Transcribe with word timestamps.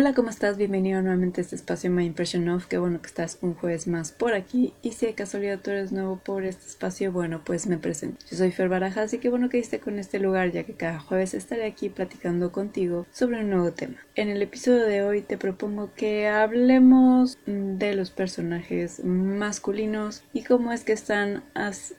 Hola, 0.00 0.14
¿cómo 0.14 0.30
estás? 0.30 0.56
Bienvenido 0.56 1.02
nuevamente 1.02 1.40
a 1.40 1.42
este 1.42 1.56
espacio 1.56 1.90
My 1.90 2.04
Impression 2.04 2.48
Of. 2.50 2.66
Qué 2.66 2.78
bueno 2.78 3.00
que 3.02 3.08
estás 3.08 3.36
un 3.42 3.54
jueves 3.54 3.88
más 3.88 4.12
por 4.12 4.32
aquí. 4.32 4.72
Y 4.80 4.92
si 4.92 5.06
de 5.06 5.14
casualidad 5.14 5.58
tú 5.58 5.72
eres 5.72 5.90
nuevo 5.90 6.20
por 6.24 6.44
este 6.44 6.66
espacio, 6.66 7.10
bueno, 7.10 7.42
pues 7.44 7.66
me 7.66 7.78
presento. 7.78 8.24
Yo 8.30 8.36
soy 8.36 8.52
Fer 8.52 8.68
Baraja, 8.68 9.02
así 9.02 9.18
que 9.18 9.28
bueno 9.28 9.48
que 9.48 9.56
diste 9.56 9.80
con 9.80 9.98
este 9.98 10.20
lugar, 10.20 10.52
ya 10.52 10.62
que 10.62 10.74
cada 10.74 11.00
jueves 11.00 11.34
estaré 11.34 11.64
aquí 11.64 11.88
platicando 11.88 12.52
contigo 12.52 13.08
sobre 13.10 13.40
un 13.40 13.50
nuevo 13.50 13.72
tema. 13.72 13.96
En 14.14 14.28
el 14.28 14.40
episodio 14.40 14.84
de 14.84 15.02
hoy 15.02 15.20
te 15.20 15.36
propongo 15.36 15.90
que 15.96 16.28
hablemos 16.28 17.36
de 17.46 17.96
los 17.96 18.12
personajes 18.12 19.02
masculinos 19.02 20.22
y 20.32 20.44
cómo 20.44 20.70
es 20.70 20.84
que 20.84 20.92
están 20.92 21.42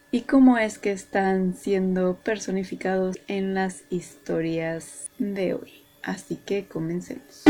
y 0.09 0.21
cómo 0.21 0.57
es 0.57 0.79
que 0.79 0.93
están 0.93 1.54
siendo 1.54 2.16
personificados 2.23 3.18
en 3.27 3.54
las 3.54 3.84
historias 3.89 5.09
de 5.18 5.55
hoy. 5.55 5.79
Así 6.02 6.38
que 6.38 6.66
comencemos. 6.66 7.43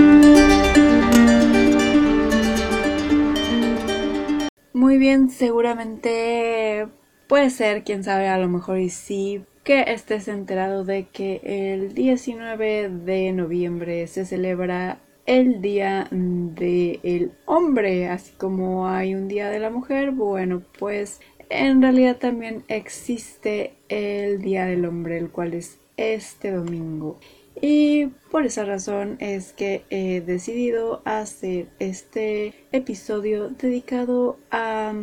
Muy 4.73 4.97
bien, 4.97 5.29
seguramente 5.29 6.87
puede 7.27 7.49
ser, 7.49 7.83
quién 7.83 8.03
sabe, 8.03 8.27
a 8.27 8.37
lo 8.37 8.47
mejor 8.47 8.79
y 8.79 8.89
sí, 8.89 9.43
que 9.63 9.83
estés 9.87 10.27
enterado 10.27 10.83
de 10.83 11.07
que 11.07 11.41
el 11.43 11.93
19 11.93 12.89
de 12.89 13.31
noviembre 13.33 14.07
se 14.07 14.25
celebra 14.25 14.99
el 15.25 15.61
Día 15.61 16.07
del 16.09 17.33
Hombre, 17.45 18.07
así 18.07 18.31
como 18.37 18.87
hay 18.87 19.13
un 19.13 19.27
Día 19.27 19.49
de 19.49 19.59
la 19.59 19.69
Mujer, 19.69 20.09
bueno, 20.09 20.63
pues 20.79 21.19
en 21.49 21.83
realidad 21.83 22.17
también 22.17 22.63
existe 22.67 23.73
el 23.89 24.41
Día 24.41 24.65
del 24.65 24.85
Hombre, 24.85 25.19
el 25.19 25.29
cual 25.29 25.53
es 25.53 25.77
este 25.97 26.51
domingo. 26.51 27.19
Y 27.61 28.07
por 28.31 28.45
esa 28.45 28.63
razón 28.63 29.17
es 29.19 29.51
que 29.53 29.83
he 29.89 30.21
decidido 30.21 31.01
hacer 31.05 31.67
este 31.79 32.53
episodio 32.71 33.49
dedicado 33.49 34.37
a 34.49 34.93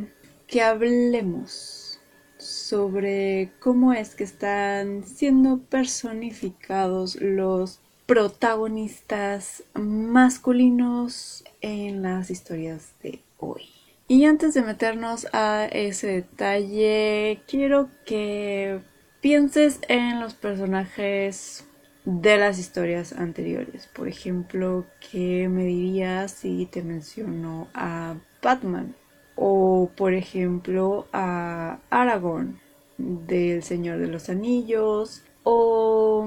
que 0.46 0.62
hablemos 0.62 2.00
sobre 2.38 3.50
cómo 3.60 3.92
es 3.92 4.14
que 4.14 4.24
están 4.24 5.04
siendo 5.04 5.58
personificados 5.58 7.16
los 7.20 7.80
protagonistas 8.06 9.64
masculinos 9.74 11.44
en 11.60 12.02
las 12.02 12.30
historias 12.30 12.92
de 13.02 13.20
hoy. 13.38 13.62
Y 14.08 14.24
antes 14.24 14.54
de 14.54 14.62
meternos 14.62 15.26
a 15.32 15.66
ese 15.66 16.06
detalle, 16.06 17.42
quiero 17.48 17.90
que 18.04 18.80
pienses 19.20 19.80
en 19.88 20.20
los 20.20 20.34
personajes 20.34 21.66
de 22.06 22.38
las 22.38 22.58
historias 22.58 23.12
anteriores. 23.12 23.88
Por 23.88 24.08
ejemplo, 24.08 24.86
¿qué 25.10 25.48
me 25.48 25.64
dirías 25.64 26.30
si 26.30 26.66
te 26.66 26.82
menciono 26.82 27.68
a 27.74 28.14
Batman? 28.40 28.94
O 29.34 29.90
por 29.96 30.14
ejemplo 30.14 31.06
a 31.12 31.80
Aragorn 31.90 32.58
del 32.96 33.62
Señor 33.62 33.98
de 33.98 34.06
los 34.06 34.30
Anillos. 34.30 35.24
O 35.42 36.26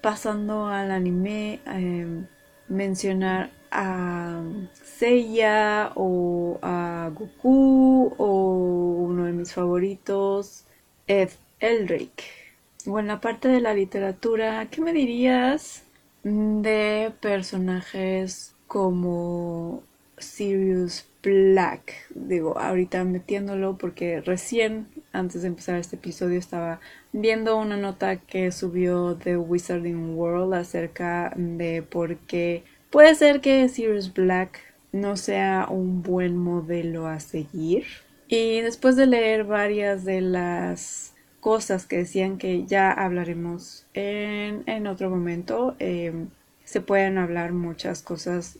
pasando 0.00 0.66
al 0.66 0.90
anime, 0.90 1.60
em, 1.66 2.26
mencionar 2.68 3.50
a 3.70 4.42
Seiya 4.82 5.92
o 5.96 6.58
a 6.62 7.10
Goku 7.14 8.14
o 8.18 9.06
uno 9.06 9.26
de 9.26 9.32
mis 9.32 9.52
favoritos, 9.52 10.64
Ed 11.06 11.30
Elric 11.60 12.39
o 12.86 12.98
en 12.98 13.06
la 13.06 13.20
parte 13.20 13.48
de 13.48 13.60
la 13.60 13.74
literatura, 13.74 14.66
¿qué 14.70 14.80
me 14.80 14.92
dirías 14.92 15.84
de 16.22 17.12
personajes 17.20 18.54
como 18.66 19.82
Sirius 20.18 21.06
Black? 21.22 21.92
Digo, 22.14 22.58
ahorita 22.58 23.04
metiéndolo 23.04 23.76
porque 23.76 24.20
recién, 24.20 24.88
antes 25.12 25.42
de 25.42 25.48
empezar 25.48 25.78
este 25.78 25.96
episodio, 25.96 26.38
estaba 26.38 26.80
viendo 27.12 27.56
una 27.56 27.76
nota 27.76 28.16
que 28.16 28.52
subió 28.52 29.16
The 29.16 29.36
Wizarding 29.36 30.16
World 30.16 30.54
acerca 30.54 31.32
de 31.36 31.82
por 31.82 32.16
qué 32.18 32.64
puede 32.90 33.14
ser 33.14 33.40
que 33.40 33.68
Sirius 33.68 34.12
Black 34.12 34.60
no 34.92 35.16
sea 35.16 35.66
un 35.68 36.02
buen 36.02 36.36
modelo 36.36 37.06
a 37.06 37.20
seguir. 37.20 37.84
Y 38.28 38.60
después 38.60 38.94
de 38.96 39.06
leer 39.06 39.44
varias 39.44 40.04
de 40.04 40.20
las 40.20 41.14
cosas 41.40 41.86
que 41.86 41.98
decían 41.98 42.38
que 42.38 42.66
ya 42.66 42.92
hablaremos 42.92 43.86
en, 43.94 44.86
otro 44.86 45.10
momento. 45.10 45.74
Em, 45.78 46.28
se 46.64 46.80
pueden 46.80 47.18
hablar 47.18 47.52
muchas 47.52 48.02
cosas 48.02 48.58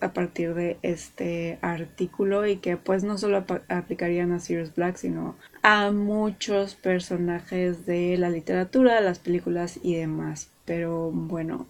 a 0.00 0.12
partir 0.12 0.54
de 0.54 0.78
este 0.82 1.58
artículo 1.62 2.46
y 2.46 2.56
que 2.56 2.76
pues 2.76 3.02
no 3.02 3.18
solo 3.18 3.44
aplicarían 3.68 4.32
a 4.32 4.40
Sirius 4.40 4.74
Black 4.74 4.96
sino 4.96 5.36
a 5.62 5.90
muchos 5.90 6.74
personajes 6.74 7.86
de 7.86 8.16
la 8.18 8.28
literatura, 8.30 9.00
las 9.00 9.18
películas 9.18 9.80
y 9.82 9.94
demás. 9.94 10.50
Pero 10.64 11.10
bueno, 11.10 11.66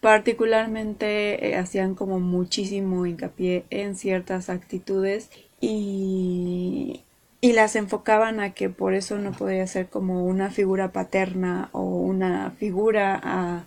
particularmente 0.00 1.48
eh, 1.48 1.56
hacían 1.56 1.94
como 1.94 2.20
muchísimo 2.20 3.06
hincapié 3.06 3.64
en 3.70 3.96
ciertas 3.96 4.48
actitudes 4.48 5.30
y, 5.60 7.02
y 7.40 7.52
las 7.52 7.74
enfocaban 7.76 8.40
a 8.40 8.52
que 8.52 8.68
por 8.68 8.94
eso 8.94 9.18
no 9.18 9.32
podía 9.32 9.66
ser 9.66 9.88
como 9.88 10.24
una 10.26 10.50
figura 10.50 10.92
paterna 10.92 11.70
o 11.72 11.82
una 11.82 12.50
figura 12.50 13.18
a, 13.22 13.64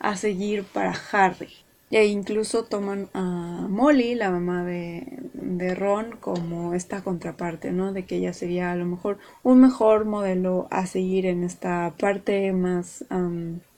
a 0.00 0.16
seguir 0.16 0.64
para 0.64 0.94
Harry. 1.12 1.48
E 1.90 2.06
incluso 2.06 2.64
toman 2.64 3.08
a 3.14 3.66
Molly, 3.70 4.14
la 4.14 4.30
mamá 4.30 4.64
de, 4.64 5.20
de, 5.32 5.74
Ron, 5.74 6.16
como 6.18 6.74
esta 6.74 7.02
contraparte, 7.02 7.70
¿no? 7.70 7.92
De 7.92 8.04
que 8.04 8.16
ella 8.16 8.32
sería 8.32 8.72
a 8.72 8.76
lo 8.76 8.84
mejor 8.84 9.18
un 9.42 9.60
mejor 9.60 10.04
modelo 10.04 10.66
a 10.70 10.86
seguir 10.86 11.26
en 11.26 11.44
esta 11.44 11.94
parte 11.98 12.52
más, 12.52 13.04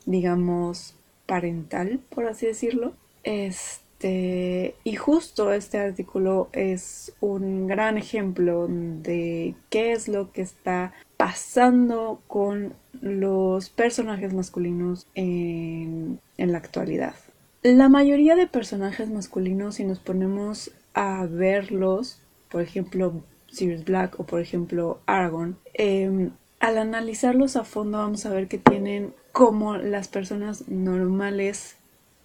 digamos, 0.06 0.96
parental, 1.26 2.00
por 2.08 2.26
así 2.26 2.46
decirlo. 2.46 2.94
Este 3.22 3.85
este, 3.96 4.74
y 4.84 4.96
justo 4.96 5.52
este 5.52 5.78
artículo 5.78 6.48
es 6.52 7.14
un 7.20 7.66
gran 7.66 7.96
ejemplo 7.96 8.66
de 8.68 9.54
qué 9.70 9.92
es 9.92 10.06
lo 10.06 10.32
que 10.32 10.42
está 10.42 10.92
pasando 11.16 12.20
con 12.26 12.74
los 13.00 13.70
personajes 13.70 14.34
masculinos 14.34 15.06
en, 15.14 16.20
en 16.36 16.52
la 16.52 16.58
actualidad. 16.58 17.14
La 17.62 17.88
mayoría 17.88 18.36
de 18.36 18.46
personajes 18.46 19.08
masculinos, 19.08 19.76
si 19.76 19.84
nos 19.84 19.98
ponemos 19.98 20.72
a 20.92 21.24
verlos, 21.26 22.20
por 22.50 22.60
ejemplo, 22.60 23.22
Sirius 23.50 23.84
Black 23.84 24.20
o 24.20 24.24
por 24.24 24.40
ejemplo 24.40 25.00
Aragorn, 25.06 25.56
em, 25.72 26.32
al 26.60 26.78
analizarlos 26.78 27.56
a 27.56 27.64
fondo 27.64 27.98
vamos 27.98 28.26
a 28.26 28.30
ver 28.30 28.48
que 28.48 28.58
tienen 28.58 29.14
como 29.32 29.76
las 29.78 30.08
personas 30.08 30.68
normales 30.68 31.75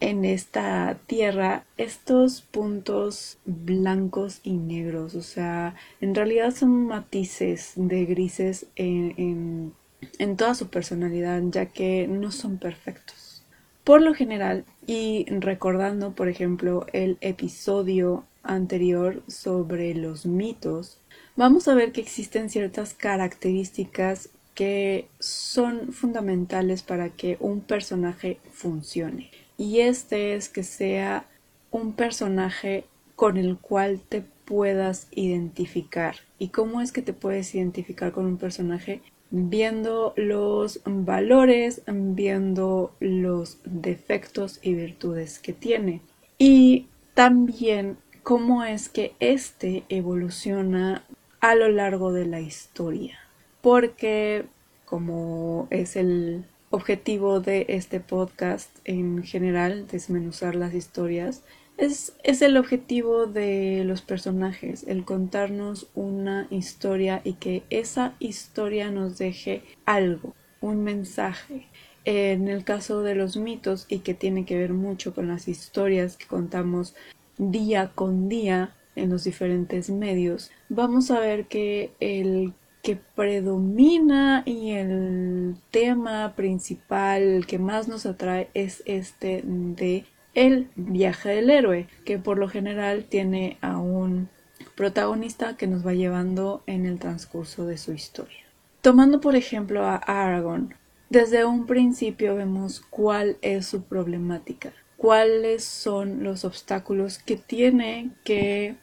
en 0.02 0.26
esta 0.26 0.98
tierra 1.06 1.64
estos 1.78 2.42
puntos 2.42 3.38
blancos 3.46 4.42
y 4.44 4.54
negros, 4.54 5.14
o 5.16 5.22
sea, 5.22 5.76
en 6.02 6.16
realidad 6.16 6.54
son 6.54 6.88
matices 6.88 7.74
de 7.76 8.06
grises 8.06 8.66
en, 8.76 9.74
en, 10.18 10.36
toda 10.36 10.56
su 10.56 10.70
personalidad, 10.70 11.42
ya 11.52 11.68
que 11.68 12.08
no 12.08 12.32
son 12.32 12.58
perfectos. 12.58 13.46
Por 13.84 14.02
lo 14.02 14.14
general, 14.16 14.66
y 14.88 15.26
recordando, 15.30 16.14
por 16.14 16.28
ejemplo, 16.30 16.88
el 16.94 17.18
episodio 17.22 18.26
anterior 18.42 19.22
sobre 19.28 19.94
los 19.94 20.26
mitos, 20.26 21.00
vamos 21.36 21.68
a 21.68 21.76
ver 21.76 21.92
que 21.92 22.02
existen 22.02 22.50
ciertas 22.50 22.96
características 22.96 24.30
que 24.56 25.08
son 25.20 25.94
fundamentales 25.94 26.82
para 26.82 27.10
que 27.10 27.38
un 27.40 27.62
personaje 27.62 28.40
funcione 28.52 29.30
y 29.62 29.82
este 29.82 30.34
es 30.34 30.50
que 30.50 30.64
sea 30.64 31.28
un 31.70 31.94
personaje 31.94 32.86
con 33.16 33.38
el 33.38 33.60
cual 33.60 34.02
te 34.10 34.24
puedas 34.44 35.08
identificar. 35.12 36.16
¿Y 36.40 36.48
cómo 36.48 36.82
es 36.82 36.92
que 36.92 37.04
te 37.04 37.14
puedes 37.14 37.54
identificar 37.54 38.12
con 38.12 38.26
un 38.26 38.38
personaje? 38.38 39.04
Viendo 39.30 40.16
los 40.18 40.82
valores, 40.84 41.84
viendo 41.86 42.96
los 43.00 43.60
defectos 43.64 44.60
y 44.64 44.74
virtudes 44.74 45.38
que 45.38 45.54
tiene. 45.54 46.02
Y 46.40 46.88
también 47.14 47.98
cómo 48.24 48.64
es 48.64 48.90
que 48.90 49.14
éste 49.20 49.84
evoluciona 49.90 51.06
a 51.40 51.54
lo 51.54 51.70
largo 51.70 52.12
de 52.12 52.26
la 52.26 52.40
historia. 52.42 53.20
Porque, 53.62 54.46
como 54.86 55.68
es 55.70 55.96
el 55.96 56.46
objetivo 56.72 57.42
de 57.42 57.66
este 57.70 58.00
podcast 58.00 58.70
en 58.86 59.24
general, 59.24 59.88
desmenuzar 59.88 60.56
las 60.56 60.74
historias, 60.74 61.44
es, 61.78 62.14
es, 62.24 62.42
el 62.42 62.58
objetivo 62.58 63.28
de 63.28 63.84
los 63.86 64.02
personajes, 64.02 64.84
el 64.88 65.04
contarnos 65.04 65.88
una 65.96 66.48
historia 66.50 67.22
y 67.24 67.34
que 67.34 67.64
esa 67.70 68.16
historia 68.20 68.90
nos 68.92 69.18
deje 69.18 69.64
algo, 69.86 70.34
un 70.62 70.84
mensaje. 70.84 71.68
En 72.04 72.48
el 72.48 72.64
caso 72.64 73.04
de 73.04 73.16
los 73.16 73.38
mitos 73.38 73.86
y 73.88 74.00
que 74.00 74.14
tiene 74.14 74.46
que 74.46 74.58
ver 74.58 74.74
mucho 74.74 75.14
con 75.14 75.28
las 75.28 75.48
historias 75.48 76.18
que 76.18 76.26
contamos 76.26 76.96
día 77.38 77.92
con 77.94 78.28
día 78.28 78.76
en 78.96 79.10
los 79.10 79.24
diferentes 79.24 79.90
medios, 79.90 80.52
vamos 80.70 81.12
a 81.12 81.20
ver 81.20 81.46
que 81.46 81.92
el 82.00 82.54
que 82.82 82.96
predomina 82.96 84.44
y 84.46 84.72
el 84.72 85.56
tema 85.72 86.34
principal, 86.36 87.46
que 87.48 87.60
más 87.60 87.88
nos 87.88 88.06
atrae 88.06 88.50
es 88.54 88.82
este 88.86 89.44
de 89.46 90.06
el 90.34 90.70
viaje 90.76 91.30
del 91.30 91.50
héroe, 91.50 91.88
que 92.06 92.18
por 92.18 92.38
lo 92.38 92.48
general 92.48 93.06
tiene 93.06 93.58
a 93.62 93.78
un 93.78 94.30
protagonista 94.76 95.58
que 95.58 95.68
nos 95.68 95.86
va 95.86 95.94
llevando 95.94 96.64
en 96.66 96.86
el 96.86 97.00
transcurso 97.00 97.66
de 97.66 97.78
su 97.78 97.94
historia. 97.94 98.46
Tomando 98.82 99.22
por 99.22 99.36
ejemplo 99.36 99.86
a 99.86 99.96
Aragorn, 99.96 100.74
desde 101.10 101.46
un 101.46 101.66
principio 101.68 102.36
vemos 102.36 102.82
cuál 102.90 103.38
es 103.42 103.68
su 103.68 103.84
problemática, 103.84 104.72
cuáles 104.98 105.64
son 105.64 106.24
los 106.24 106.46
obstáculos 106.46 107.20
que 107.20 107.36
tiene 107.36 108.12
que, 108.24 108.76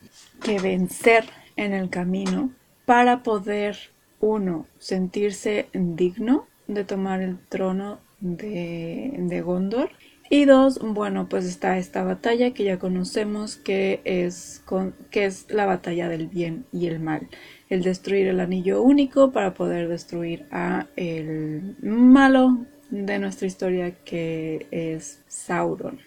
que 0.43 0.61
vencer 0.61 1.25
en 1.57 1.73
el 1.73 1.89
camino 1.89 2.51
para 2.89 3.23
poder, 3.23 3.77
uno, 4.19 4.67
sentirse 4.79 5.69
digno 5.75 6.47
de 6.69 6.85
tomar 6.85 7.21
el 7.21 7.39
trono 7.51 8.01
de, 8.19 9.43
Gondor 9.45 9.91
y 10.31 10.47
dos, 10.47 10.79
bueno, 10.83 11.29
pues 11.29 11.45
está 11.45 11.77
esta 11.77 12.03
batalla 12.03 12.55
que 12.55 12.65
ya 12.65 12.79
conocemos 12.79 13.57
que 13.57 14.01
es, 14.05 14.65
que 15.11 15.27
es 15.27 15.51
la 15.51 15.67
batalla 15.67 16.09
del 16.09 16.29
bien 16.29 16.65
y 16.73 16.87
el 16.87 16.99
mal. 16.99 17.29
El 17.69 17.83
destruir 17.83 18.27
el 18.27 18.41
anillo 18.41 18.81
único 18.81 19.33
para 19.33 19.53
poder 19.53 19.89
destruir 19.89 20.47
a 20.51 20.87
el 20.97 21.77
malo 21.83 22.65
de 22.89 23.19
nuestra 23.19 23.49
historia 23.49 23.97
que 24.03 24.67
es 24.71 25.23
Sauron. 25.29 25.99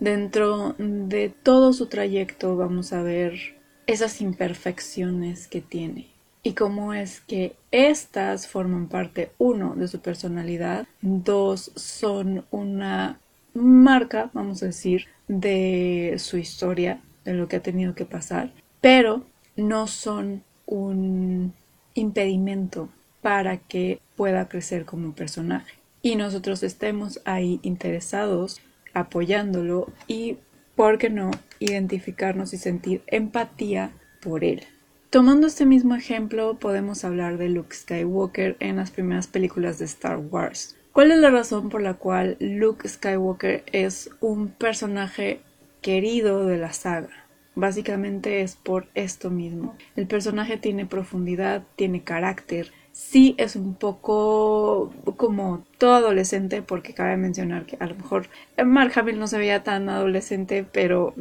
Dentro 0.00 0.74
de 0.76 1.30
todo 1.30 1.72
su 1.72 1.86
trayecto 1.86 2.58
vamos 2.58 2.92
a 2.92 3.02
ver 3.02 3.56
esas 3.86 4.20
imperfecciones 4.20 5.48
que 5.48 5.62
tiene 5.62 6.15
y 6.46 6.52
cómo 6.52 6.94
es 6.94 7.22
que 7.22 7.56
estas 7.72 8.46
forman 8.46 8.86
parte, 8.86 9.32
uno, 9.36 9.74
de 9.74 9.88
su 9.88 9.98
personalidad, 9.98 10.86
dos, 11.02 11.72
son 11.74 12.44
una 12.52 13.18
marca, 13.52 14.30
vamos 14.32 14.62
a 14.62 14.66
decir, 14.66 15.06
de 15.26 16.14
su 16.18 16.36
historia, 16.36 17.00
de 17.24 17.34
lo 17.34 17.48
que 17.48 17.56
ha 17.56 17.62
tenido 17.64 17.96
que 17.96 18.04
pasar, 18.04 18.52
pero 18.80 19.24
no 19.56 19.88
son 19.88 20.44
un 20.66 21.52
impedimento 21.94 22.90
para 23.22 23.56
que 23.56 23.98
pueda 24.14 24.48
crecer 24.48 24.84
como 24.84 25.16
personaje. 25.16 25.74
Y 26.00 26.14
nosotros 26.14 26.62
estemos 26.62 27.20
ahí 27.24 27.58
interesados, 27.64 28.60
apoyándolo 28.94 29.88
y, 30.06 30.36
¿por 30.76 30.98
qué 30.98 31.10
no?, 31.10 31.32
identificarnos 31.58 32.54
y 32.54 32.58
sentir 32.58 33.02
empatía 33.08 33.90
por 34.22 34.44
él. 34.44 34.62
Tomando 35.16 35.46
este 35.46 35.64
mismo 35.64 35.94
ejemplo, 35.94 36.58
podemos 36.58 37.02
hablar 37.02 37.38
de 37.38 37.48
Luke 37.48 37.74
Skywalker 37.74 38.58
en 38.60 38.76
las 38.76 38.90
primeras 38.90 39.26
películas 39.26 39.78
de 39.78 39.86
Star 39.86 40.18
Wars. 40.18 40.76
¿Cuál 40.92 41.10
es 41.10 41.16
la 41.16 41.30
razón 41.30 41.70
por 41.70 41.80
la 41.80 41.94
cual 41.94 42.36
Luke 42.38 42.86
Skywalker 42.86 43.64
es 43.72 44.10
un 44.20 44.48
personaje 44.48 45.40
querido 45.80 46.44
de 46.44 46.58
la 46.58 46.74
saga? 46.74 47.08
Básicamente 47.54 48.42
es 48.42 48.56
por 48.56 48.88
esto 48.94 49.30
mismo. 49.30 49.74
El 49.96 50.06
personaje 50.06 50.58
tiene 50.58 50.84
profundidad, 50.84 51.62
tiene 51.76 52.04
carácter. 52.04 52.70
Sí 52.92 53.34
es 53.38 53.56
un 53.56 53.74
poco 53.74 54.92
como 55.16 55.64
todo 55.78 55.94
adolescente, 55.94 56.60
porque 56.60 56.92
cabe 56.92 57.16
mencionar 57.16 57.64
que 57.64 57.78
a 57.80 57.86
lo 57.86 57.94
mejor 57.94 58.28
Mark 58.62 58.92
Hamill 58.96 59.18
no 59.18 59.28
se 59.28 59.38
veía 59.38 59.62
tan 59.62 59.88
adolescente, 59.88 60.66
pero 60.70 61.14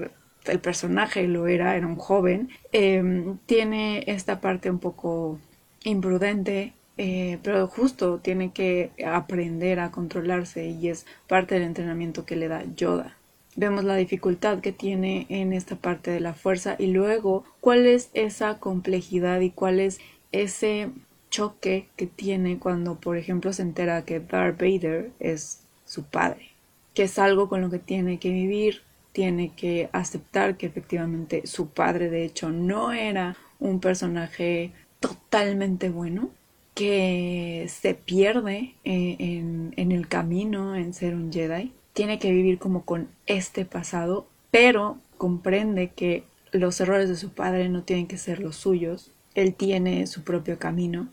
el 0.48 0.60
personaje 0.60 1.28
lo 1.28 1.48
era, 1.48 1.76
era 1.76 1.88
un 1.88 1.96
joven. 1.96 2.50
Em, 2.72 3.38
tiene 3.46 4.04
esta 4.08 4.42
parte 4.42 4.70
un 4.70 4.80
poco 4.80 5.40
imprudente, 5.84 6.74
eh, 6.98 7.40
pero 7.44 7.68
justo 7.68 8.20
tiene 8.20 8.52
que 8.52 8.92
aprender 9.06 9.80
a 9.80 9.92
controlarse 9.92 10.68
y 10.68 10.90
es 10.90 11.06
parte 11.28 11.56
del 11.56 11.64
entrenamiento 11.64 12.26
que 12.26 12.36
le 12.36 12.48
da 12.48 12.64
Yoda. 12.76 13.18
Vemos 13.58 13.86
la 13.86 13.96
dificultad 13.96 14.60
que 14.60 14.74
tiene 14.74 15.28
en 15.30 15.54
esta 15.54 15.78
parte 15.78 16.12
de 16.12 16.20
la 16.20 16.34
fuerza 16.34 16.76
y 16.78 16.88
luego 16.88 17.46
cuál 17.62 17.86
es 17.86 18.10
esa 18.14 18.60
complejidad 18.60 19.40
y 19.40 19.50
cuál 19.50 19.80
es 19.80 20.00
ese 20.34 20.90
choque 21.30 21.88
que 21.96 22.06
tiene 22.06 22.60
cuando, 22.60 22.96
por 22.96 23.18
ejemplo, 23.18 23.54
se 23.54 23.62
entera 23.62 24.04
que 24.04 24.20
Darth 24.20 24.60
Vader 24.60 25.12
es 25.20 25.62
su 25.86 26.04
padre, 26.04 26.50
que 26.94 27.04
es 27.04 27.18
algo 27.18 27.48
con 27.48 27.62
lo 27.62 27.70
que 27.70 27.80
tiene 27.80 28.20
que 28.20 28.30
vivir, 28.30 28.82
tiene 29.16 29.54
que 29.56 29.90
aceptar 29.94 30.58
que 30.58 30.66
efectivamente 30.66 31.48
su 31.48 31.70
padre 31.70 32.10
de 32.10 32.26
hecho 32.26 32.50
no 32.50 32.92
era 32.92 33.38
un 33.62 33.80
personaje 33.80 34.74
totalmente 35.00 35.90
bueno, 35.90 36.32
que 36.74 37.66
se 37.70 37.94
pierde 37.94 38.76
eh, 38.84 39.16
en, 39.18 39.74
en, 39.78 39.94
el 39.94 40.10
camino 40.10 40.76
en 40.76 40.94
ser 40.94 41.16
un 41.16 41.32
Jedi. 41.32 41.72
Tiene 41.94 42.20
que 42.20 42.30
vivir 42.30 42.60
como 42.60 42.84
con 42.84 43.08
este 43.26 43.64
pasado, 43.64 44.28
pero 44.52 44.98
comprende 45.18 45.92
que 45.96 46.26
los 46.52 46.82
errores 46.82 47.08
de 47.08 47.16
su 47.16 47.30
padre 47.30 47.70
no 47.70 47.84
tienen 47.84 48.08
que 48.08 48.18
ser 48.18 48.42
los 48.42 48.58
suyos. 48.58 49.12
Él 49.34 49.56
tiene 49.56 50.08
su 50.08 50.26
propio 50.26 50.60
camino. 50.60 51.08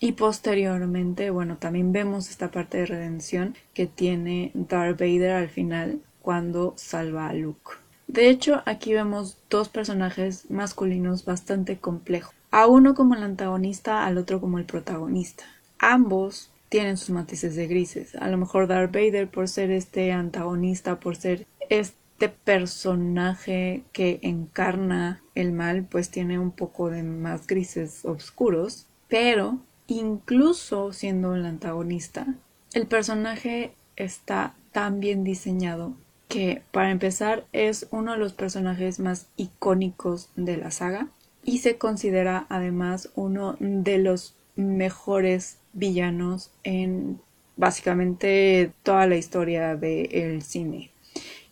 Y 0.00 0.12
posteriormente, 0.12 1.30
bueno, 1.30 1.58
también 1.58 1.92
vemos 1.92 2.28
esta 2.28 2.50
parte 2.50 2.78
de 2.78 2.86
redención 2.86 3.54
que 3.72 3.86
tiene 3.86 4.50
Darth 4.54 4.98
Vader 4.98 5.30
al 5.30 5.48
final 5.48 6.00
cuando 6.26 6.74
salva 6.76 7.28
a 7.28 7.34
Luke. 7.34 7.74
De 8.08 8.28
hecho, 8.28 8.60
aquí 8.66 8.92
vemos 8.92 9.38
dos 9.48 9.68
personajes 9.68 10.50
masculinos 10.50 11.24
bastante 11.24 11.78
complejos 11.78 12.34
a 12.50 12.66
uno 12.66 12.96
como 12.96 13.14
el 13.14 13.22
antagonista, 13.22 14.04
al 14.04 14.18
otro 14.18 14.40
como 14.40 14.58
el 14.58 14.64
protagonista. 14.64 15.44
Ambos 15.78 16.50
tienen 16.68 16.96
sus 16.96 17.10
matices 17.10 17.54
de 17.54 17.68
grises. 17.68 18.16
A 18.16 18.26
lo 18.26 18.38
mejor 18.38 18.66
Darth 18.66 18.92
Vader 18.92 19.28
por 19.28 19.46
ser 19.46 19.70
este 19.70 20.10
antagonista, 20.10 20.98
por 20.98 21.14
ser 21.14 21.46
este 21.70 22.28
personaje 22.28 23.84
que 23.92 24.18
encarna 24.22 25.22
el 25.36 25.52
mal, 25.52 25.84
pues 25.84 26.10
tiene 26.10 26.40
un 26.40 26.50
poco 26.50 26.90
de 26.90 27.04
más 27.04 27.46
grises 27.46 28.04
oscuros, 28.04 28.88
pero 29.06 29.60
incluso 29.86 30.92
siendo 30.92 31.36
el 31.36 31.46
antagonista, 31.46 32.34
el 32.74 32.88
personaje 32.88 33.74
está 33.94 34.56
tan 34.72 34.98
bien 34.98 35.22
diseñado 35.22 35.94
que 36.28 36.62
para 36.72 36.90
empezar 36.90 37.46
es 37.52 37.86
uno 37.90 38.12
de 38.12 38.18
los 38.18 38.32
personajes 38.32 38.98
más 38.98 39.28
icónicos 39.36 40.30
de 40.36 40.56
la 40.56 40.70
saga 40.70 41.08
y 41.44 41.58
se 41.58 41.78
considera 41.78 42.46
además 42.48 43.10
uno 43.14 43.56
de 43.60 43.98
los 43.98 44.34
mejores 44.56 45.58
villanos 45.72 46.50
en 46.64 47.20
básicamente 47.56 48.72
toda 48.82 49.06
la 49.06 49.16
historia 49.16 49.76
del 49.76 50.42
cine. 50.42 50.90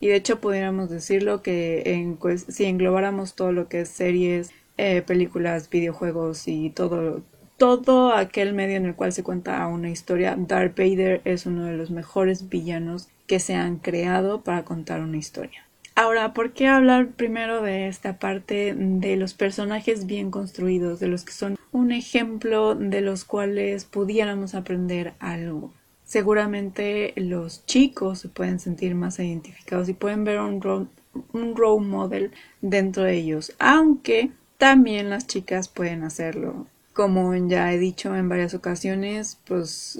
Y 0.01 0.09
de 0.09 0.17
hecho 0.17 0.41
pudiéramos 0.41 0.91
decirlo 0.91 1.43
que 1.43 2.17
si 2.49 2.65
englobáramos 2.65 3.35
todo 3.35 3.53
lo 3.53 3.69
que 3.69 3.83
es 3.83 3.89
series, 3.89 4.51
eh, 4.77 5.03
películas, 5.03 5.71
videojuegos 5.71 6.49
y 6.49 6.71
todo, 6.71 7.23
todo 7.65 8.13
aquel 8.13 8.53
medio 8.53 8.77
en 8.77 8.87
el 8.87 8.95
cual 8.95 9.13
se 9.13 9.23
cuenta 9.23 9.67
una 9.67 9.91
historia, 9.91 10.37
Darth 10.39 10.77
Vader 10.79 11.23
es 11.25 11.47
uno 11.47 11.65
de 11.65 11.77
los 11.77 11.91
mejores 11.91 12.49
villanos 12.49 13.09
que 13.27 13.41
se 13.41 13.55
han 13.55 13.79
creado 13.79 14.43
para 14.43 14.65
contar 14.65 15.01
una 15.01 15.17
historia. 15.17 15.65
Ahora, 15.97 16.35
¿por 16.35 16.53
qué 16.53 16.67
hablar 16.67 17.13
primero 17.13 17.63
de 17.63 17.89
esta 17.89 18.19
parte 18.19 18.75
de 18.77 19.17
los 19.17 19.33
personajes 19.35 20.07
bien 20.07 20.31
construidos, 20.31 21.01
de 21.01 21.09
los 21.09 21.25
que 21.25 21.33
son 21.33 21.57
un 21.73 21.93
ejemplo 21.93 22.75
de 22.75 23.01
los 23.01 23.25
cuales 23.25 23.85
pudiéramos 23.85 24.55
aprender 24.55 25.15
algo? 25.21 25.73
Seguramente 26.05 27.13
los 27.17 27.65
chicos 27.65 28.19
se 28.19 28.29
pueden 28.29 28.59
sentir 28.59 28.95
más 28.95 29.19
identificados 29.19 29.89
y 29.89 29.95
pueden 29.95 30.25
ver 30.25 30.41
un 30.41 30.61
role, 30.61 30.89
model 31.87 32.33
dentro 32.61 33.05
de 33.05 33.15
ellos, 33.15 33.55
aunque 33.59 34.31
también 34.59 35.11
las 35.11 35.27
chicas 35.27 35.69
pueden 35.69 36.03
hacerlo. 36.03 36.67
Como 36.95 37.35
ya 37.35 37.73
he 37.73 37.79
dicho 37.79 38.17
en 38.17 38.29
varias 38.29 38.55
ocasiones, 38.55 39.39
pues 39.47 39.99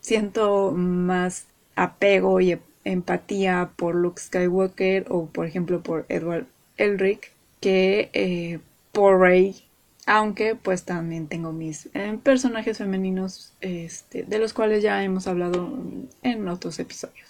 siento 0.00 0.72
más 0.72 1.46
apego 1.74 2.40
y 2.40 2.58
empatía 2.84 3.70
por 3.76 3.94
Luke 3.94 4.20
Skywalker 4.20 5.06
o 5.10 5.26
por 5.26 5.46
ejemplo 5.46 5.82
por 5.82 6.06
Edward 6.08 6.46
Elric 6.76 7.32
que 7.60 8.10
eh, 8.12 8.60
por 8.92 9.20
Rey 9.20 9.64
aunque 10.06 10.54
pues 10.54 10.84
también 10.84 11.26
tengo 11.28 11.52
mis 11.52 11.90
eh, 11.92 12.18
personajes 12.22 12.78
femeninos 12.78 13.52
este, 13.60 14.22
de 14.22 14.38
los 14.38 14.54
cuales 14.54 14.82
ya 14.82 15.02
hemos 15.04 15.26
hablado 15.26 15.78
en 16.22 16.48
otros 16.48 16.78
episodios 16.78 17.28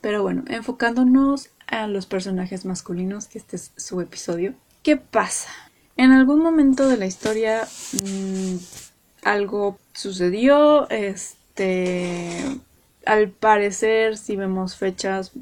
pero 0.00 0.22
bueno 0.22 0.44
enfocándonos 0.48 1.50
a 1.66 1.86
los 1.86 2.06
personajes 2.06 2.64
masculinos 2.64 3.26
que 3.26 3.38
este 3.38 3.56
es 3.56 3.72
su 3.76 4.00
episodio 4.00 4.54
¿qué 4.82 4.96
pasa? 4.96 5.50
En 5.96 6.12
algún 6.12 6.40
momento 6.40 6.88
de 6.88 6.96
la 6.96 7.06
historia 7.06 7.66
mmm, 8.02 8.56
algo 9.22 9.78
sucedió 9.92 10.88
este 10.90 12.60
al 13.06 13.28
parecer, 13.28 14.16
si 14.16 14.36
vemos 14.36 14.76
fechas, 14.76 15.32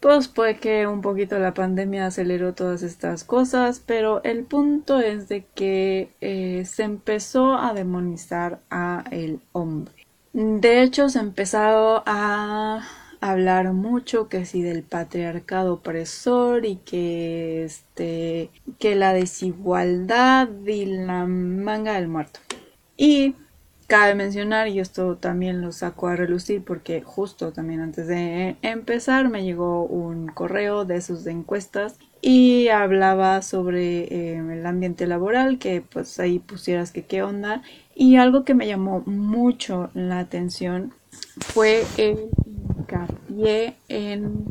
pues 0.00 0.28
puede 0.28 0.56
que 0.56 0.86
un 0.86 1.02
poquito 1.02 1.38
la 1.38 1.52
pandemia 1.52 2.06
aceleró 2.06 2.54
todas 2.54 2.82
estas 2.82 3.24
cosas, 3.24 3.82
pero 3.84 4.22
el 4.24 4.44
punto 4.44 5.00
es 5.00 5.28
de 5.28 5.44
que 5.54 6.10
eh, 6.22 6.64
se 6.64 6.84
empezó 6.84 7.58
a 7.58 7.74
demonizar 7.74 8.60
a 8.70 9.04
el 9.10 9.40
hombre. 9.52 10.06
De 10.32 10.82
hecho, 10.82 11.08
se 11.10 11.18
empezó 11.18 12.02
a 12.06 12.80
hablar 13.20 13.72
mucho 13.72 14.28
que 14.28 14.44
si 14.46 14.62
del 14.62 14.82
patriarcado 14.82 15.74
opresor 15.74 16.64
y 16.64 16.76
que 16.76 17.64
este 17.64 18.50
que 18.78 18.96
la 18.96 19.12
desigualdad 19.12 20.48
y 20.66 20.86
la 20.86 21.26
manga 21.26 21.94
del 21.94 22.08
muerto. 22.08 22.40
Y 22.96 23.34
Cabe 23.90 24.14
mencionar, 24.14 24.68
y 24.68 24.78
esto 24.78 25.16
también 25.16 25.60
lo 25.60 25.72
saco 25.72 26.06
a 26.06 26.14
relucir 26.14 26.62
porque 26.62 27.02
justo 27.02 27.52
también 27.52 27.80
antes 27.80 28.06
de 28.06 28.54
empezar 28.62 29.28
me 29.28 29.42
llegó 29.42 29.82
un 29.82 30.28
correo 30.28 30.84
de 30.84 31.02
sus 31.02 31.26
encuestas 31.26 31.98
y 32.22 32.68
hablaba 32.68 33.42
sobre 33.42 34.02
eh, 34.04 34.36
el 34.36 34.64
ambiente 34.64 35.08
laboral, 35.08 35.58
que 35.58 35.80
pues 35.80 36.20
ahí 36.20 36.38
pusieras 36.38 36.92
que 36.92 37.04
qué 37.04 37.24
onda. 37.24 37.62
Y 37.92 38.14
algo 38.14 38.44
que 38.44 38.54
me 38.54 38.68
llamó 38.68 39.02
mucho 39.06 39.90
la 39.94 40.20
atención 40.20 40.94
fue 41.40 41.82
el 41.96 42.30
hincapié 42.80 43.74
en 43.88 44.44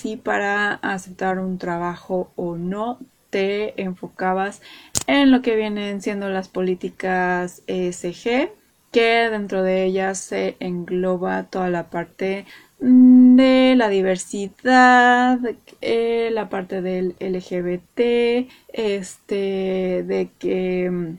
si 0.00 0.16
para 0.16 0.74
aceptar 0.74 1.38
un 1.38 1.58
trabajo 1.58 2.32
o 2.36 2.56
no 2.56 2.98
te 3.30 3.80
enfocabas 3.80 4.60
en 5.06 5.30
lo 5.30 5.42
que 5.42 5.56
vienen 5.56 6.02
siendo 6.02 6.28
las 6.28 6.48
políticas 6.48 7.62
ESG, 7.66 8.50
que 8.90 9.30
dentro 9.30 9.62
de 9.62 9.84
ellas 9.84 10.18
se 10.18 10.56
engloba 10.60 11.44
toda 11.44 11.70
la 11.70 11.88
parte 11.88 12.44
de 12.78 13.74
la 13.76 13.88
diversidad, 13.88 15.38
eh, 15.80 16.30
la 16.32 16.48
parte 16.48 16.82
del 16.82 17.14
LGBT, 17.20 18.48
este, 18.72 20.02
de 20.02 20.30
que 20.38 21.16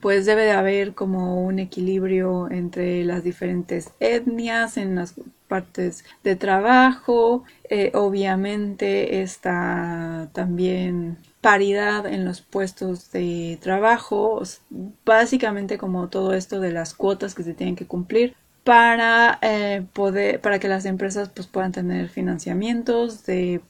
pues 0.00 0.26
debe 0.26 0.44
de 0.44 0.52
haber 0.52 0.94
como 0.94 1.44
un 1.44 1.58
equilibrio 1.58 2.50
entre 2.50 3.04
las 3.04 3.22
diferentes 3.24 3.90
etnias 4.00 4.76
en 4.76 4.94
las 4.94 5.14
partes 5.48 6.04
de 6.24 6.36
trabajo. 6.36 7.44
Eh, 7.70 7.92
obviamente 7.94 9.22
está 9.22 10.28
también 10.32 11.18
paridad 11.40 12.06
en 12.06 12.24
los 12.24 12.40
puestos 12.40 13.10
de 13.12 13.58
trabajo, 13.60 14.42
básicamente 15.04 15.78
como 15.78 16.08
todo 16.08 16.34
esto 16.34 16.60
de 16.60 16.72
las 16.72 16.94
cuotas 16.94 17.34
que 17.34 17.44
se 17.44 17.54
tienen 17.54 17.76
que 17.76 17.86
cumplir 17.86 18.34
para 18.64 19.38
eh, 19.42 19.86
poder, 19.92 20.40
para 20.40 20.58
que 20.58 20.68
las 20.68 20.84
empresas 20.86 21.28
pues 21.28 21.46
puedan 21.46 21.70
tener 21.70 22.08
financiamientos 22.08 23.24
de 23.24 23.60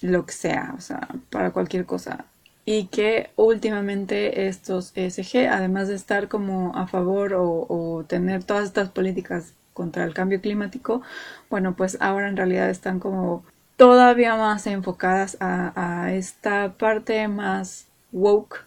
lo 0.00 0.24
que 0.24 0.32
sea, 0.32 0.74
o 0.76 0.80
sea, 0.80 1.08
para 1.30 1.50
cualquier 1.50 1.84
cosa. 1.84 2.24
Y 2.68 2.86
que 2.86 3.30
últimamente 3.36 4.48
estos 4.48 4.90
ESG, 4.96 5.48
además 5.48 5.86
de 5.86 5.94
estar 5.94 6.26
como 6.26 6.76
a 6.76 6.88
favor 6.88 7.32
o, 7.34 8.04
tener 8.08 8.42
todas 8.42 8.64
estas 8.64 8.90
políticas 8.90 9.52
contra 9.72 10.02
el 10.04 10.12
cambio 10.12 10.40
climático, 10.40 11.00
bueno, 11.48 11.76
pues 11.76 11.96
ahora 12.00 12.28
en 12.28 12.36
realidad 12.36 12.68
están 12.68 12.98
como 12.98 13.44
todavía 13.76 14.34
más 14.34 14.66
enfocadas 14.66 15.36
a, 15.40 16.12
esta 16.12 16.72
parte 16.72 17.28
más 17.28 17.86
woke 18.10 18.64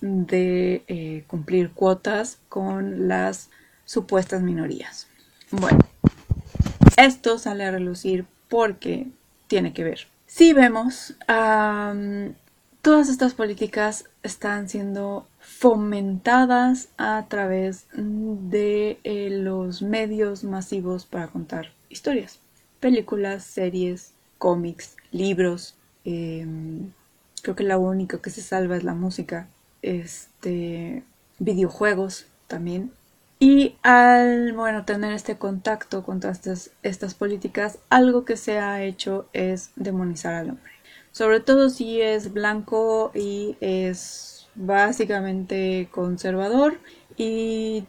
de 0.00 0.84
eh, 0.86 1.24
cumplir 1.26 1.72
cuotas 1.72 2.38
con 2.48 3.08
las 3.08 3.50
supuestas 3.84 4.42
minorías. 4.42 5.08
Bueno, 5.50 5.80
esto 6.96 7.36
sale 7.38 7.64
a 7.64 7.72
relucir 7.72 8.26
porque 8.48 9.08
tiene 9.48 9.72
que 9.72 9.82
ver. 9.82 10.06
Si 10.26 10.52
vemos, 10.52 11.16
todas 12.82 13.08
estas 13.08 13.34
políticas 13.34 14.06
están 14.22 14.68
siendo 14.68 15.26
fomentadas 15.40 16.88
a 16.96 17.26
través 17.28 17.86
de 17.92 18.98
eh, 19.04 19.28
los 19.30 19.82
medios 19.82 20.44
masivos 20.44 21.06
para 21.06 21.28
contar 21.28 21.72
historias, 21.88 22.40
películas, 22.80 23.44
series, 23.44 24.12
cómics, 24.38 24.96
libros. 25.12 25.74
Em, 26.04 26.92
creo 27.42 27.56
que 27.56 27.64
lo 27.64 27.78
único 27.80 28.20
que 28.20 28.30
se 28.30 28.42
salva 28.42 28.76
es 28.76 28.84
la 28.84 28.94
música. 28.94 29.48
Este, 29.82 31.02
videojuegos 31.38 32.26
también. 32.46 32.92
Y 33.38 33.76
al, 33.82 34.52
bueno, 34.52 34.84
tener 34.84 35.12
este 35.12 35.38
contacto 35.38 36.02
con 36.02 36.20
todas 36.20 36.38
estas, 36.38 36.70
estas 36.82 37.14
políticas, 37.14 37.78
algo 37.88 38.26
que 38.26 38.36
se 38.36 38.58
ha 38.58 38.82
hecho 38.82 39.28
es 39.32 39.70
demonizar 39.76 40.34
al 40.34 40.50
hombre. 40.50 40.72
Sobre 41.12 41.40
todo 41.40 41.70
si 41.70 42.00
es 42.00 42.32
blanco 42.32 43.10
y 43.14 43.56
es 43.60 44.48
básicamente 44.54 45.88
conservador 45.90 46.78
y 47.16 47.84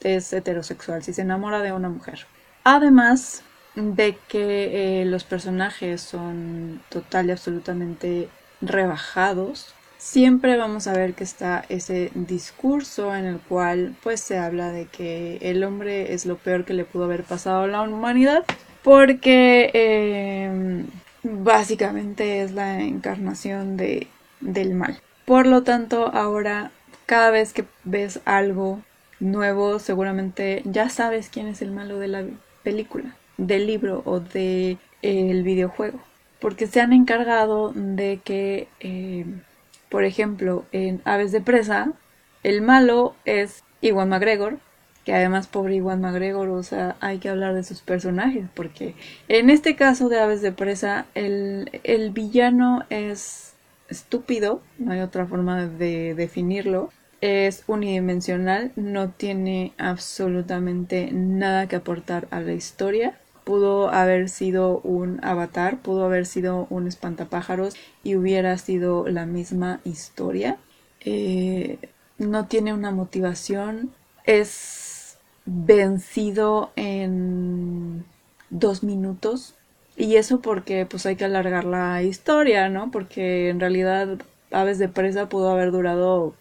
es 0.00 0.32
heterosexual, 0.32 1.02
si 1.02 1.12
se 1.12 1.22
enamora 1.22 1.62
de 1.62 1.72
una 1.72 1.88
mujer. 1.88 2.26
Además, 2.64 3.42
de 3.74 4.16
que 4.28 5.02
eh, 5.02 5.04
los 5.04 5.24
personajes 5.24 6.00
son 6.00 6.80
total 6.88 7.28
y 7.28 7.32
absolutamente 7.32 8.28
rebajados, 8.60 9.74
siempre 9.98 10.56
vamos 10.56 10.86
a 10.86 10.92
ver 10.92 11.14
que 11.14 11.24
está 11.24 11.64
ese 11.68 12.10
discurso 12.14 13.14
en 13.14 13.26
el 13.26 13.38
cual 13.38 13.94
pues 14.02 14.20
se 14.20 14.38
habla 14.38 14.70
de 14.70 14.86
que 14.86 15.38
el 15.42 15.62
hombre 15.64 16.14
es 16.14 16.26
lo 16.26 16.36
peor 16.36 16.64
que 16.64 16.74
le 16.74 16.84
pudo 16.84 17.04
haber 17.04 17.24
pasado 17.24 17.62
a 17.62 17.66
la 17.66 17.82
humanidad 17.82 18.44
porque 18.82 19.70
em, 19.74 20.86
básicamente 21.26 22.42
es 22.42 22.52
la 22.52 22.80
encarnación 22.80 23.76
de, 23.76 24.08
del 24.40 24.74
mal. 24.74 25.00
Por 25.24 25.46
lo 25.46 25.62
tanto, 25.62 26.08
ahora 26.08 26.70
cada 27.06 27.30
vez 27.30 27.52
que 27.52 27.64
ves 27.84 28.20
algo 28.24 28.80
nuevo, 29.20 29.78
seguramente 29.78 30.62
ya 30.64 30.88
sabes 30.88 31.28
quién 31.28 31.46
es 31.48 31.62
el 31.62 31.72
malo 31.72 31.98
de 31.98 32.08
la 32.08 32.24
película 32.62 33.16
del 33.36 33.66
libro 33.66 34.02
o 34.04 34.20
del 34.20 34.78
el 35.02 35.42
videojuego. 35.42 36.00
Porque 36.40 36.66
se 36.66 36.80
han 36.80 36.92
encargado 36.92 37.72
de 37.74 38.20
que, 38.22 38.68
eh, 38.80 39.24
por 39.88 40.04
ejemplo, 40.04 40.64
en 40.72 41.00
Aves 41.04 41.32
de 41.32 41.40
Presa, 41.40 41.92
el 42.42 42.60
malo 42.60 43.14
es 43.24 43.64
Iwan 43.80 44.08
McGregor, 44.08 44.58
que 45.06 45.14
además 45.14 45.46
pobre 45.46 45.76
Iwan 45.76 46.00
McGregor, 46.00 46.48
o 46.50 46.64
sea, 46.64 46.96
hay 47.00 47.18
que 47.18 47.28
hablar 47.28 47.54
de 47.54 47.62
sus 47.62 47.80
personajes, 47.80 48.44
porque 48.54 48.96
en 49.28 49.48
este 49.48 49.76
caso 49.76 50.08
de 50.08 50.18
Aves 50.18 50.42
de 50.42 50.50
Presa, 50.50 51.06
el, 51.14 51.70
el 51.84 52.10
villano 52.10 52.82
es 52.90 53.54
estúpido, 53.88 54.60
no 54.78 54.92
hay 54.92 55.00
otra 55.00 55.24
forma 55.24 55.64
de 55.64 56.14
definirlo, 56.14 56.90
es 57.20 57.62
unidimensional, 57.68 58.72
no 58.74 59.10
tiene 59.10 59.72
absolutamente 59.78 61.10
nada 61.12 61.68
que 61.68 61.76
aportar 61.76 62.26
a 62.32 62.40
la 62.40 62.52
historia 62.52 63.14
pudo 63.44 63.90
haber 63.90 64.28
sido 64.28 64.80
un 64.80 65.24
avatar, 65.24 65.78
pudo 65.78 66.04
haber 66.04 66.26
sido 66.26 66.66
un 66.68 66.88
espantapájaros 66.88 67.76
y 68.02 68.16
hubiera 68.16 68.58
sido 68.58 69.06
la 69.06 69.24
misma 69.24 69.78
historia. 69.84 70.56
Eh, 70.98 71.78
no 72.18 72.46
tiene 72.46 72.74
una 72.74 72.90
motivación, 72.90 73.92
es 74.24 74.85
vencido 75.46 76.72
en 76.76 78.04
dos 78.50 78.82
minutos 78.82 79.54
y 79.96 80.16
eso 80.16 80.40
porque 80.40 80.84
pues 80.86 81.06
hay 81.06 81.16
que 81.16 81.24
alargar 81.24 81.64
la 81.64 82.02
historia, 82.02 82.68
¿no? 82.68 82.90
Porque 82.90 83.48
en 83.48 83.60
realidad 83.60 84.18
Aves 84.50 84.78
de 84.78 84.88
Presa 84.88 85.28
pudo 85.28 85.50
haber 85.50 85.70
durado 85.70 86.34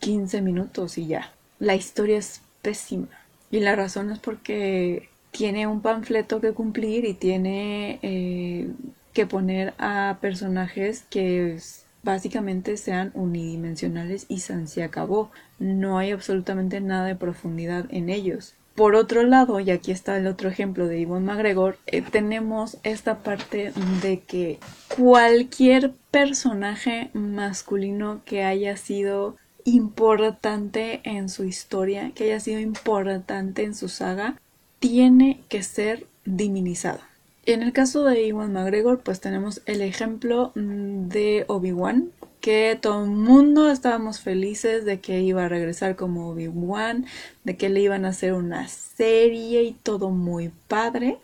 15 0.00 0.40
minutos 0.40 0.96
y 0.96 1.06
ya. 1.06 1.32
La 1.58 1.74
historia 1.74 2.18
es 2.18 2.40
pésima. 2.62 3.08
Y 3.50 3.60
la 3.60 3.76
razón 3.76 4.10
es 4.10 4.18
porque 4.18 5.10
tiene 5.30 5.66
un 5.66 5.82
panfleto 5.82 6.40
que 6.40 6.52
cumplir 6.52 7.04
y 7.04 7.14
tiene 7.14 7.98
eh, 8.02 8.68
que 9.12 9.26
poner 9.26 9.74
a 9.78 10.18
personajes 10.20 11.04
que 11.10 11.58
básicamente 12.02 12.76
sean 12.76 13.10
unidimensionales 13.14 14.26
y 14.28 14.40
se 14.40 14.82
acabó. 14.82 15.30
No 15.58 15.98
hay 15.98 16.10
absolutamente 16.10 16.80
nada 16.80 17.06
de 17.06 17.16
profundidad 17.16 17.86
en 17.90 18.08
ellos. 18.08 18.54
Por 18.74 18.94
otro 18.94 19.22
lado, 19.22 19.60
y 19.60 19.70
aquí 19.70 19.92
está 19.92 20.16
el 20.16 20.26
otro 20.26 20.48
ejemplo 20.48 20.86
de 20.86 21.00
Iwan 21.00 21.26
McGregor, 21.26 21.78
eh, 21.86 22.00
tenemos 22.00 22.78
esta 22.84 23.22
parte 23.22 23.72
de 24.00 24.20
que 24.20 24.58
cualquier 24.96 25.92
personaje 26.10 27.10
masculino 27.12 28.22
que 28.24 28.44
haya 28.44 28.78
sido 28.78 29.36
importante 29.64 31.02
en 31.04 31.28
su 31.28 31.44
historia, 31.44 32.12
que 32.14 32.24
haya 32.24 32.40
sido 32.40 32.60
importante 32.60 33.62
en 33.64 33.74
su 33.74 33.88
saga, 33.88 34.40
tiene 34.78 35.42
que 35.48 35.62
ser 35.62 36.06
divinizado. 36.24 37.00
En 37.44 37.62
el 37.62 37.72
caso 37.72 38.04
de 38.04 38.24
Iwan 38.28 38.52
McGregor, 38.52 39.00
pues 39.00 39.20
tenemos 39.20 39.62
el 39.66 39.82
ejemplo 39.82 40.52
mm, 40.54 41.08
de 41.08 41.44
Obi-Wan, 41.48 42.12
que 42.40 42.78
todo 42.80 43.04
el 43.04 43.10
mundo 43.10 43.68
estábamos 43.68 44.20
felices 44.20 44.84
de 44.84 45.00
que 45.00 45.20
iba 45.22 45.44
a 45.44 45.48
regresar 45.48 45.96
como 45.96 46.30
Obi-Wan, 46.30 47.06
de 47.42 47.56
que 47.56 47.68
le 47.68 47.80
iban 47.80 48.04
a 48.04 48.10
hacer 48.10 48.34
una 48.34 48.68
serie 48.68 49.64
y 49.64 49.72
todo 49.72 50.10
muy 50.10 50.52
padre. 50.68 51.18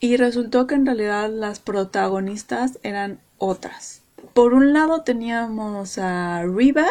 Y 0.00 0.16
resultó 0.16 0.66
que 0.66 0.74
en 0.74 0.84
realidad 0.84 1.30
las 1.30 1.60
protagonistas 1.60 2.80
eran 2.82 3.20
otras. 3.38 4.02
Por 4.34 4.54
un 4.54 4.72
lado 4.72 5.02
teníamos 5.02 5.96
a 5.98 6.42
Riva 6.44 6.86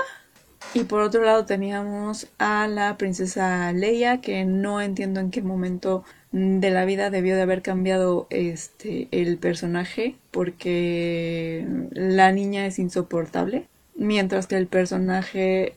y 0.73 0.83
por 0.85 1.01
otro 1.01 1.23
lado 1.23 1.45
teníamos 1.45 2.27
a 2.37 2.67
la 2.67 2.97
princesa 2.97 3.71
Leia 3.73 4.21
que 4.21 4.45
no 4.45 4.81
entiendo 4.81 5.19
en 5.19 5.31
qué 5.31 5.41
momento 5.41 6.03
de 6.31 6.69
la 6.69 6.85
vida 6.85 7.09
debió 7.09 7.35
de 7.35 7.41
haber 7.41 7.61
cambiado 7.61 8.27
este 8.29 9.07
el 9.11 9.37
personaje 9.37 10.15
porque 10.31 11.65
la 11.91 12.31
niña 12.31 12.65
es 12.65 12.79
insoportable 12.79 13.67
mientras 13.95 14.47
que 14.47 14.57
el 14.57 14.67
personaje 14.67 15.75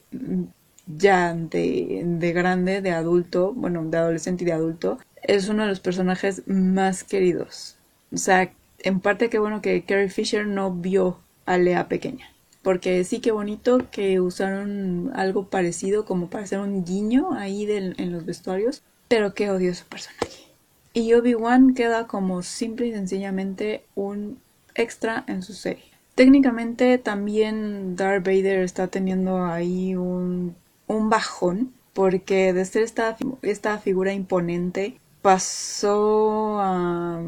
ya 0.86 1.34
de, 1.34 2.02
de 2.04 2.32
grande, 2.32 2.80
de 2.80 2.90
adulto, 2.90 3.52
bueno, 3.54 3.84
de 3.84 3.96
adolescente 3.96 4.44
y 4.44 4.46
de 4.46 4.52
adulto, 4.52 4.98
es 5.22 5.48
uno 5.48 5.62
de 5.62 5.68
los 5.68 5.80
personajes 5.80 6.42
más 6.46 7.04
queridos. 7.04 7.76
O 8.12 8.18
sea, 8.18 8.52
en 8.78 9.00
parte 9.00 9.30
qué 9.30 9.38
bueno 9.38 9.62
que 9.62 9.82
Carrie 9.84 10.10
Fisher 10.10 10.46
no 10.46 10.72
vio 10.72 11.18
a 11.46 11.56
Lea 11.56 11.88
pequeña. 11.88 12.33
Porque 12.64 13.04
sí 13.04 13.21
que 13.21 13.30
bonito 13.30 13.78
que 13.92 14.21
usaron 14.21 15.12
algo 15.14 15.47
parecido 15.47 16.04
como 16.04 16.28
para 16.28 16.42
hacer 16.42 16.59
un 16.59 16.85
guiño 16.85 17.35
ahí 17.35 17.71
en 17.71 18.11
los 18.11 18.26
vestuarios. 18.26 18.83
Pero 19.06 19.35
qué 19.35 19.50
odioso 19.50 19.85
personaje. 19.88 20.44
Y 20.94 21.12
Obi-Wan 21.12 21.75
queda 21.75 22.06
como 22.06 22.42
simple 22.42 22.87
y 22.87 22.92
sencillamente 22.92 23.85
un 23.94 24.38
extra 24.75 25.25
en 25.26 25.42
su 25.42 25.52
serie. 25.52 25.85
Técnicamente 26.14 26.99
también 26.99 27.97
Darth 27.97 28.25
Vader 28.25 28.61
está 28.61 28.87
teniendo 28.87 29.44
ahí 29.44 29.94
un, 29.94 30.56
un 30.87 31.11
bajón 31.11 31.75
porque 31.92 32.52
de 32.52 32.64
ser 32.64 32.83
esta, 32.83 33.16
esta 33.42 33.78
figura 33.78 34.12
imponente 34.12 34.99
pasó 35.23 36.61
a 36.61 37.23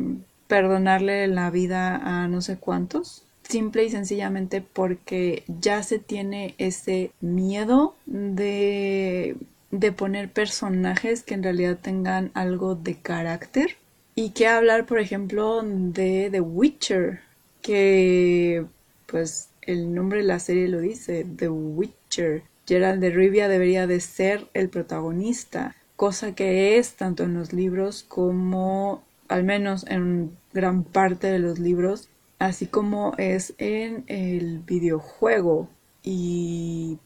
perdonarle 0.47 1.27
la 1.27 1.51
vida 1.51 1.97
a 1.97 2.29
no 2.29 2.41
sé 2.41 2.59
cuántos 2.59 3.26
simple 3.49 3.85
y 3.85 3.91
sencillamente 3.91 4.61
porque 4.61 5.45
ya 5.47 5.83
se 5.83 5.99
tiene 5.99 6.55
ese 6.59 7.13
miedo 7.21 7.95
de 8.07 9.37
de 9.71 9.93
poner 9.93 10.33
personajes 10.33 11.23
que 11.23 11.35
en 11.35 11.43
realidad 11.43 11.79
tengan 11.81 12.31
algo 12.35 12.75
de 12.75 12.97
carácter. 12.97 13.77
Y 14.15 14.31
que 14.31 14.47
hablar, 14.47 14.87
por 14.87 14.99
ejemplo, 14.99 15.63
de 15.63 16.29
The 16.31 16.41
Witcher, 16.41 17.21
que 17.61 18.65
pues 19.07 19.51
el 19.63 19.95
nombre 19.95 20.21
de 20.21 20.25
la 20.25 20.39
serie 20.39 20.69
lo 20.69 20.81
dice, 20.81 21.27
The 21.37 21.49
Witcher. 21.49 22.45
Gerald 22.67 23.01
de 23.01 23.11
Rivia 23.11 23.49
debería 23.49 23.87
de 23.87 24.01
ser 24.01 24.49
el 24.55 24.69
protagonista, 24.71 25.77
cosa 25.95 26.35
que 26.35 26.79
es 26.79 26.95
tanto 26.95 27.25
en 27.25 27.35
los 27.35 27.53
libros 27.53 28.03
como 28.03 29.05
al 29.29 29.45
menos 29.45 29.87
en 29.89 30.37
gran 30.53 30.83
parte 30.83 31.29
de 31.29 31.39
los 31.39 31.59
libros, 31.59 32.09
así 32.39 32.67
como 32.67 33.15
es 33.19 33.55
en 33.59 34.05
el 34.07 34.61
videojuego. 34.61 35.69
Y 36.03 36.99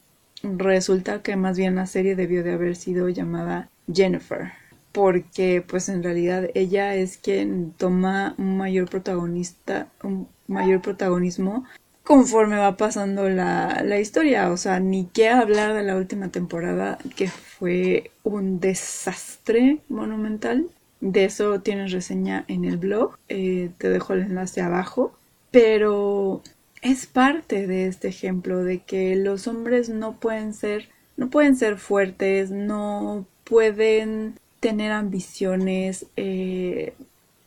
resulta 0.43 1.23
que 1.23 1.37
más 1.37 1.57
bien 1.57 1.77
la 1.77 1.87
serie 1.87 2.17
debió 2.17 2.43
de 2.43 2.53
haber 2.53 2.77
sido 2.77 3.09
llamada 3.09 3.71
Jennifer 3.93 4.53
porque 4.93 5.65
pues 5.67 5.89
en 5.89 6.03
realidad 6.03 6.49
ella 6.55 6.95
es 6.95 7.17
quien 7.17 7.73
toma 7.77 8.35
un 8.39 8.57
mayor 8.57 8.89
protagonista 8.89 9.89
un 10.03 10.29
mayor 10.49 10.83
protagonismo 10.83 11.65
conforme 12.05 12.57
va 12.57 12.77
pasando 12.77 13.29
la, 13.29 13.83
la 13.85 14.01
historia. 14.01 14.51
O 14.51 14.57
sea 14.57 14.81
ni 14.81 15.07
qué 15.07 15.29
hablar 15.29 15.75
de 15.75 15.85
la 15.85 15.97
última 15.97 16.31
temporada 16.31 16.99
que 17.17 17.29
fue 17.29 18.11
un 18.25 18.59
desastre 18.61 19.79
monumental. 19.89 20.67
De 21.01 21.25
eso 21.25 21.61
tienes 21.61 21.93
reseña 21.93 22.45
en 22.49 22.65
el 22.65 22.77
blog. 22.79 23.17
Eh, 23.29 23.71
te 23.79 23.89
dejo 23.89 24.13
el 24.15 24.23
enlace 24.23 24.61
abajo 24.61 25.13
pero 25.50 26.42
es 26.83 27.07
parte 27.07 27.66
de 27.66 27.87
este 27.87 28.09
ejemplo 28.09 28.64
de 28.64 28.80
que 28.80 29.16
los 29.16 29.47
hombres 29.47 29.88
no 29.88 30.19
pueden 30.19 30.54
ser 30.54 30.88
no 31.16 31.29
pueden 31.29 31.57
ser 31.57 31.79
fuertes 31.79 32.51
no 32.51 33.27
pueden 33.44 34.38
tener 34.61 34.92
ambiciones 34.92 36.07
eh, 36.16 36.94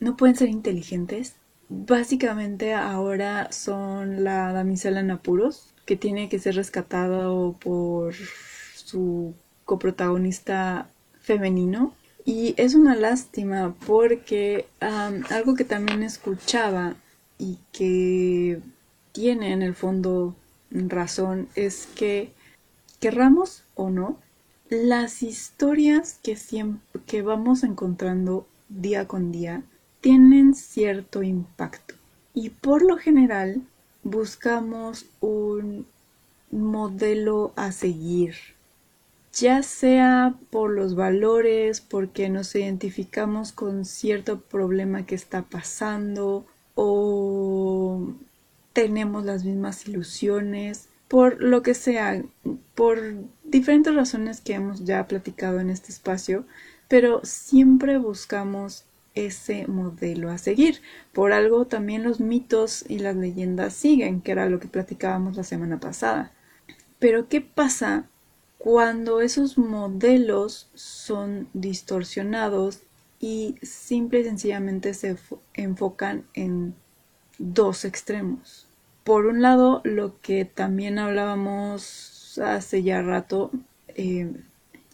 no 0.03 0.17
pueden 0.17 0.35
ser 0.35 0.49
inteligentes. 0.49 1.35
Básicamente 1.69 2.73
ahora 2.73 3.51
son 3.51 4.23
la 4.23 4.51
damisela 4.51 4.99
en 4.99 5.11
apuros 5.11 5.73
que 5.85 5.95
tiene 5.95 6.29
que 6.29 6.39
ser 6.39 6.55
rescatado 6.55 7.55
por 7.59 8.13
su 8.75 9.33
coprotagonista 9.65 10.89
femenino. 11.19 11.95
Y 12.25 12.53
es 12.57 12.75
una 12.75 12.95
lástima 12.95 13.75
porque 13.85 14.67
algo 14.79 15.55
que 15.55 15.65
también 15.65 16.03
escuchaba 16.03 16.95
y 17.37 17.59
que 17.71 18.61
tiene 19.11 19.53
en 19.53 19.61
el 19.61 19.75
fondo 19.75 20.35
razón 20.71 21.47
es 21.55 21.87
que, 21.95 22.31
querramos 22.99 23.63
o 23.75 23.89
no, 23.89 24.17
las 24.69 25.23
historias 25.23 26.19
que, 26.23 26.35
siempre, 26.35 27.01
que 27.05 27.21
vamos 27.21 27.63
encontrando 27.63 28.47
día 28.69 29.07
con 29.07 29.31
día 29.31 29.63
tienen 30.01 30.55
cierto 30.55 31.21
impacto. 31.21 31.95
Y 32.33 32.49
por 32.49 32.83
lo 32.83 32.97
general 32.97 33.61
buscamos 34.03 35.05
un 35.21 35.85
modelo 36.51 37.53
a 37.55 37.71
seguir, 37.71 38.35
ya 39.31 39.63
sea 39.63 40.35
por 40.49 40.71
los 40.71 40.95
valores, 40.95 41.81
porque 41.81 42.29
nos 42.29 42.55
identificamos 42.55 43.51
con 43.51 43.85
cierto 43.85 44.41
problema 44.41 45.05
que 45.05 45.15
está 45.15 45.43
pasando 45.43 46.45
o 46.75 48.13
tenemos 48.73 49.25
las 49.25 49.43
mismas 49.43 49.87
ilusiones, 49.87 50.89
por 51.07 51.41
lo 51.41 51.61
que 51.61 51.73
sea, 51.73 52.23
por 52.75 52.99
diferentes 53.43 53.93
razones 53.93 54.41
que 54.41 54.53
hemos 54.53 54.83
ya 54.83 55.07
platicado 55.07 55.59
en 55.59 55.69
este 55.69 55.91
espacio, 55.91 56.45
pero 56.87 57.21
siempre 57.23 57.97
buscamos 57.97 58.85
ese 59.15 59.67
modelo 59.67 60.31
a 60.31 60.37
seguir. 60.37 60.81
Por 61.13 61.33
algo 61.33 61.65
también 61.65 62.03
los 62.03 62.19
mitos 62.19 62.83
y 62.87 62.99
las 62.99 63.15
leyendas 63.15 63.73
siguen, 63.73 64.21
que 64.21 64.31
era 64.31 64.49
lo 64.49 64.59
que 64.59 64.67
platicábamos 64.67 65.37
la 65.37 65.43
semana 65.43 65.79
pasada. 65.79 66.31
Pero 66.99 67.27
¿qué 67.27 67.41
pasa 67.41 68.07
cuando 68.57 69.21
esos 69.21 69.57
modelos 69.57 70.69
son 70.73 71.47
distorsionados 71.53 72.81
y 73.23 73.55
simple 73.61 74.19
y 74.19 74.25
sencillamente 74.25 74.93
se 74.93 75.15
enfocan 75.53 76.25
en 76.33 76.75
dos 77.37 77.85
extremos. 77.85 78.67
Por 79.05 79.27
un 79.27 79.41
lado, 79.41 79.79
lo 79.85 80.19
que 80.19 80.43
también 80.43 80.99
hablábamos 80.99 82.37
hace 82.43 82.83
ya 82.83 83.01
rato 83.01 83.49
eh, 83.95 84.29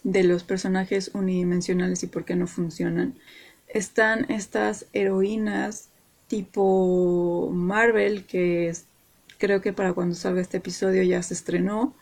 de 0.04 0.22
los 0.22 0.44
personajes 0.44 1.10
unidimensionales 1.12 2.04
y 2.04 2.06
por 2.06 2.24
qué 2.24 2.36
no 2.36 2.46
funcionan, 2.46 3.16
están 3.66 4.30
estas 4.30 4.86
heroínas 4.92 5.88
tipo 6.28 7.50
Marvel, 7.52 8.26
que 8.26 8.72
creo 9.38 9.60
que 9.60 9.72
para 9.72 9.92
cuando 9.92 10.14
salga 10.14 10.40
este 10.40 10.58
episodio 10.58 11.02
ya 11.02 11.20
se 11.24 11.34
estrenó, 11.34 11.96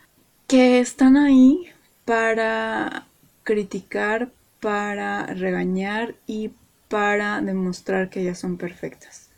que 0.46 0.78
están 0.80 1.16
ahí 1.16 1.68
para 2.04 3.06
criticar, 3.44 4.30
para 4.60 5.26
regañar 5.26 6.14
y 6.26 6.52
para 6.88 7.40
demostrar 7.40 8.10
que 8.10 8.20
ellas 8.20 8.38
son 8.38 8.56
perfectas. 8.56 9.28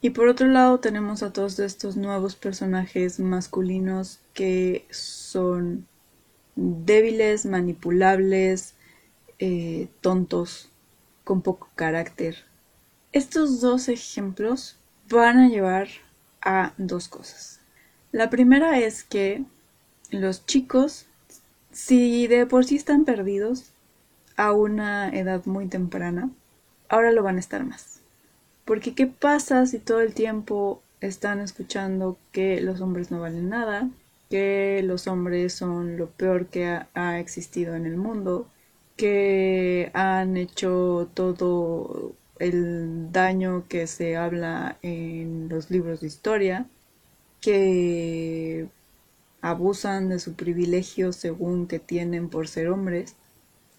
Y 0.00 0.10
por 0.10 0.28
otro 0.28 0.46
lado 0.46 0.80
tenemos 0.80 1.22
a 1.22 1.32
todos 1.32 1.58
estos 1.58 1.96
nuevos 1.96 2.36
personajes 2.36 3.18
masculinos 3.18 4.20
que 4.34 4.86
son 4.90 5.86
débiles, 6.56 7.46
manipulables, 7.46 8.74
eh, 9.38 9.88
tontos, 10.00 10.70
con 11.24 11.40
poco 11.40 11.70
carácter. 11.74 12.36
Estos 13.12 13.60
dos 13.60 13.88
ejemplos 13.88 14.76
van 15.08 15.38
a 15.38 15.48
llevar 15.48 15.88
a 16.42 16.74
dos 16.76 17.08
cosas. 17.08 17.60
La 18.12 18.30
primera 18.30 18.78
es 18.78 19.04
que 19.04 19.44
los 20.10 20.46
chicos, 20.46 21.06
si 21.72 22.26
de 22.26 22.46
por 22.46 22.64
sí 22.64 22.76
están 22.76 23.04
perdidos 23.04 23.73
a 24.36 24.52
una 24.52 25.08
edad 25.10 25.44
muy 25.46 25.66
temprana, 25.66 26.30
ahora 26.88 27.12
lo 27.12 27.22
van 27.22 27.36
a 27.36 27.40
estar 27.40 27.64
más. 27.64 28.00
Porque 28.64 28.94
¿qué 28.94 29.06
pasa 29.06 29.66
si 29.66 29.78
todo 29.78 30.00
el 30.00 30.14
tiempo 30.14 30.82
están 31.00 31.40
escuchando 31.40 32.16
que 32.32 32.60
los 32.60 32.80
hombres 32.80 33.10
no 33.10 33.20
valen 33.20 33.48
nada, 33.48 33.90
que 34.30 34.82
los 34.84 35.06
hombres 35.06 35.52
son 35.52 35.96
lo 35.96 36.08
peor 36.08 36.46
que 36.46 36.80
ha, 36.94 37.18
existido 37.18 37.74
en 37.74 37.86
el 37.86 37.96
mundo, 37.96 38.48
que 38.96 39.90
han 39.94 40.36
hecho 40.36 41.08
todo 41.14 42.12
el 42.38 43.12
daño 43.12 43.64
que 43.68 43.86
se 43.86 44.16
habla 44.16 44.78
en 44.82 45.48
los 45.48 45.70
libros 45.70 46.00
de 46.00 46.06
historia, 46.06 46.66
que 47.40 48.66
abusan 49.42 50.08
de 50.08 50.18
su 50.18 50.34
privilegio 50.34 51.12
según 51.12 51.66
que 51.66 51.78
tienen 51.78 52.28
por 52.30 52.48
ser 52.48 52.68
hombres 52.68 53.14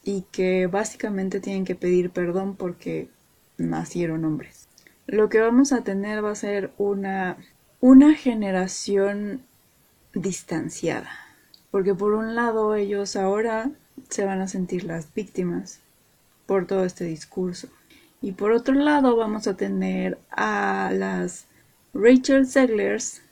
y 0.06 0.22
que 0.32 0.68
básicamente 0.68 1.42
tienen 1.42 1.66
que 1.66 1.76
pedir 1.76 2.12
perdón 2.12 2.56
porque 2.56 3.10
nacieron 3.58 4.24
hombres. 4.24 4.70
Lo 5.08 5.30
que 5.30 5.42
vamos 5.42 5.74
a 5.74 5.84
tener 5.84 6.24
va 6.24 6.32
a 6.32 6.36
ser 6.36 6.72
una, 6.78 7.38
una 7.82 8.14
generación 8.14 9.42
distanciada, 10.14 11.10
porque 11.72 11.96
por 11.96 12.14
un 12.14 12.36
lado 12.36 12.76
ellos 12.76 13.16
ahora 13.16 13.72
se 14.10 14.26
van 14.26 14.42
a 14.42 14.48
sentir 14.48 14.84
las 14.84 15.12
víctimas 15.14 15.82
por 16.46 16.68
todo 16.68 16.86
este 16.86 17.06
discurso. 17.06 17.68
Y 18.22 18.34
por 18.34 18.52
otro 18.52 18.76
lado 18.76 19.16
vamos 19.16 19.48
a 19.48 19.58
tener 19.58 20.20
a 20.30 20.92
las 20.94 21.48
Rachel 21.96 22.48
Seglers 22.48 23.24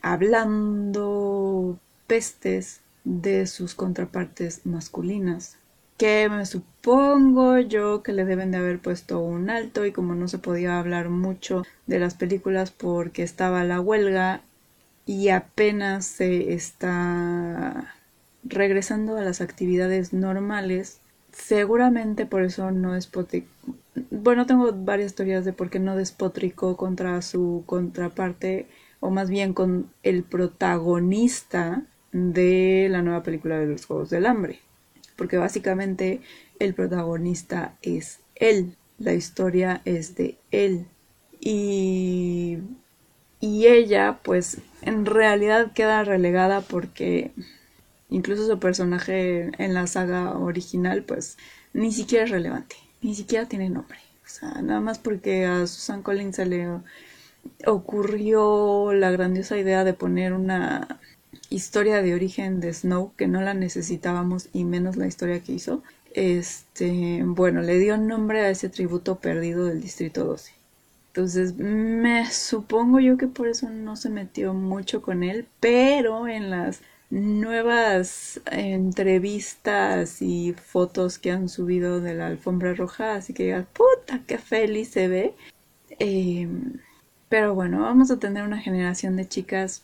hablando 0.00 1.78
pestes 2.06 2.82
de 3.02 3.46
sus 3.48 3.74
contrapartes 3.74 4.64
masculinas 4.64 5.58
que 5.96 6.28
me 6.28 6.44
supongo 6.46 7.58
yo 7.58 8.02
que 8.02 8.12
le 8.12 8.24
deben 8.24 8.50
de 8.50 8.58
haber 8.58 8.80
puesto 8.80 9.20
un 9.20 9.50
alto 9.50 9.86
y 9.86 9.92
como 9.92 10.14
no 10.14 10.28
se 10.28 10.38
podía 10.38 10.78
hablar 10.78 11.08
mucho 11.08 11.64
de 11.86 11.98
las 11.98 12.14
películas 12.14 12.70
porque 12.70 13.22
estaba 13.22 13.64
la 13.64 13.80
huelga 13.80 14.42
y 15.06 15.28
apenas 15.28 16.06
se 16.06 16.52
está 16.52 17.94
regresando 18.42 19.16
a 19.16 19.22
las 19.22 19.40
actividades 19.40 20.12
normales, 20.12 21.00
seguramente 21.32 22.26
por 22.26 22.42
eso 22.42 22.70
no 22.70 22.94
despotricó. 22.94 23.48
Bueno, 24.10 24.46
tengo 24.46 24.72
varias 24.72 25.14
teorías 25.14 25.44
de 25.44 25.52
por 25.52 25.70
qué 25.70 25.78
no 25.78 25.96
despotricó 25.96 26.76
contra 26.76 27.22
su 27.22 27.62
contraparte 27.66 28.66
o 29.00 29.10
más 29.10 29.30
bien 29.30 29.54
con 29.54 29.90
el 30.02 30.24
protagonista 30.24 31.82
de 32.12 32.88
la 32.90 33.02
nueva 33.02 33.22
película 33.22 33.58
de 33.58 33.66
los 33.66 33.86
Juegos 33.86 34.10
del 34.10 34.26
Hambre 34.26 34.60
porque 35.16 35.36
básicamente 35.36 36.20
el 36.58 36.74
protagonista 36.74 37.76
es 37.82 38.20
él, 38.34 38.76
la 38.98 39.12
historia 39.12 39.82
es 39.84 40.14
de 40.16 40.38
él. 40.50 40.86
Y, 41.40 42.58
y 43.40 43.66
ella, 43.66 44.20
pues, 44.22 44.58
en 44.82 45.06
realidad 45.06 45.72
queda 45.72 46.04
relegada 46.04 46.60
porque 46.62 47.32
incluso 48.08 48.46
su 48.46 48.58
personaje 48.58 49.50
en 49.58 49.74
la 49.74 49.86
saga 49.86 50.36
original, 50.38 51.02
pues, 51.02 51.36
ni 51.72 51.92
siquiera 51.92 52.24
es 52.24 52.30
relevante, 52.30 52.76
ni 53.02 53.14
siquiera 53.14 53.46
tiene 53.46 53.68
nombre. 53.68 53.98
O 54.24 54.28
sea, 54.28 54.62
nada 54.62 54.80
más 54.80 54.98
porque 54.98 55.44
a 55.44 55.66
Susan 55.66 56.02
Collins 56.02 56.36
se 56.36 56.46
le 56.46 56.66
ocurrió 57.66 58.92
la 58.94 59.10
grandiosa 59.10 59.58
idea 59.58 59.84
de 59.84 59.92
poner 59.92 60.32
una 60.32 61.00
historia 61.54 62.02
de 62.02 62.14
origen 62.14 62.60
de 62.60 62.72
Snow 62.72 63.12
que 63.16 63.28
no 63.28 63.40
la 63.40 63.54
necesitábamos 63.54 64.48
y 64.52 64.64
menos 64.64 64.96
la 64.96 65.06
historia 65.06 65.40
que 65.40 65.52
hizo. 65.52 65.82
Este, 66.12 67.22
bueno, 67.24 67.62
le 67.62 67.78
dio 67.78 67.96
nombre 67.96 68.40
a 68.40 68.50
ese 68.50 68.68
tributo 68.68 69.16
perdido 69.16 69.66
del 69.66 69.80
Distrito 69.80 70.24
12. 70.24 70.52
Entonces, 71.08 71.54
me 71.56 72.28
supongo 72.30 72.98
yo 73.00 73.16
que 73.16 73.28
por 73.28 73.48
eso 73.48 73.70
no 73.70 73.96
se 73.96 74.10
metió 74.10 74.52
mucho 74.52 75.00
con 75.00 75.22
él, 75.22 75.46
pero 75.60 76.26
en 76.26 76.50
las 76.50 76.80
nuevas 77.10 78.40
entrevistas 78.46 80.20
y 80.22 80.54
fotos 80.54 81.18
que 81.18 81.30
han 81.30 81.48
subido 81.48 82.00
de 82.00 82.14
la 82.14 82.26
alfombra 82.26 82.74
roja, 82.74 83.14
así 83.14 83.32
que 83.32 83.44
digas, 83.44 83.66
puta, 83.72 84.22
qué 84.26 84.38
feliz 84.38 84.88
se 84.88 85.06
ve. 85.08 85.34
Em, 86.00 86.80
pero 87.28 87.54
bueno, 87.54 87.82
vamos 87.82 88.10
a 88.10 88.18
tener 88.18 88.42
una 88.44 88.60
generación 88.60 89.16
de 89.16 89.28
chicas 89.28 89.82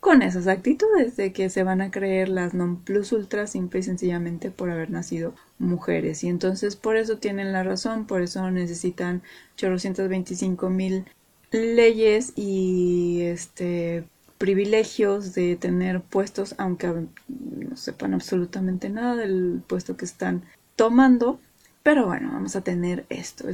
con 0.00 0.22
esas 0.22 0.46
actitudes 0.46 1.16
de 1.16 1.32
que 1.32 1.50
se 1.50 1.64
van 1.64 1.80
a 1.80 1.90
creer 1.90 2.28
las 2.28 2.54
non 2.54 2.76
plus 2.76 3.12
ultra 3.12 3.46
simple 3.46 3.80
y 3.80 3.82
sencillamente 3.82 4.50
por 4.50 4.70
haber 4.70 4.90
nacido 4.90 5.34
mujeres. 5.58 6.22
Y 6.22 6.28
entonces 6.28 6.76
por 6.76 6.96
eso 6.96 7.18
tienen 7.18 7.52
la 7.52 7.64
razón 7.64 8.06
por 8.06 8.22
eso 8.22 8.50
necesitan 8.50 9.22
825 9.54 10.70
mil 10.70 11.04
leyes 11.50 12.32
y 12.36 13.22
este 13.22 14.04
privilegios 14.38 15.34
de 15.34 15.56
tener 15.56 16.00
puestos 16.00 16.54
aunque 16.58 16.86
no 17.28 17.76
sepan 17.76 18.14
absolutamente 18.14 18.88
nada 18.90 19.16
del 19.16 19.62
puesto 19.66 19.96
que 19.96 20.04
están 20.04 20.44
tomando. 20.76 21.40
Pero 21.82 22.06
bueno 22.06 22.30
vamos 22.32 22.54
a 22.54 22.62
tener 22.62 23.04
esto. 23.08 23.48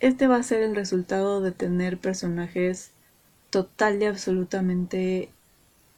Este 0.00 0.26
va 0.26 0.36
a 0.36 0.42
ser 0.42 0.62
el 0.62 0.74
resultado 0.74 1.40
de 1.40 1.52
tener 1.52 1.98
personajes 1.98 2.90
total 3.50 4.02
y 4.02 4.06
absolutamente 4.06 5.28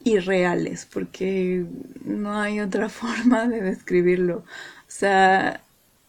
irreales, 0.07 0.85
porque 0.85 1.65
no 2.03 2.39
hay 2.39 2.59
otra 2.59 2.89
forma 3.01 3.47
de 3.47 3.61
describirlo. 3.61 4.37
O 4.37 4.43
sea, 4.87 5.63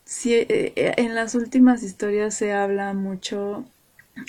si, 0.05 0.35
eh, 0.35 0.73
en 0.97 1.15
las 1.15 1.35
últimas 1.35 1.83
historias 1.83 2.35
se 2.35 2.53
habla 2.53 2.95
mucho, 2.95 3.65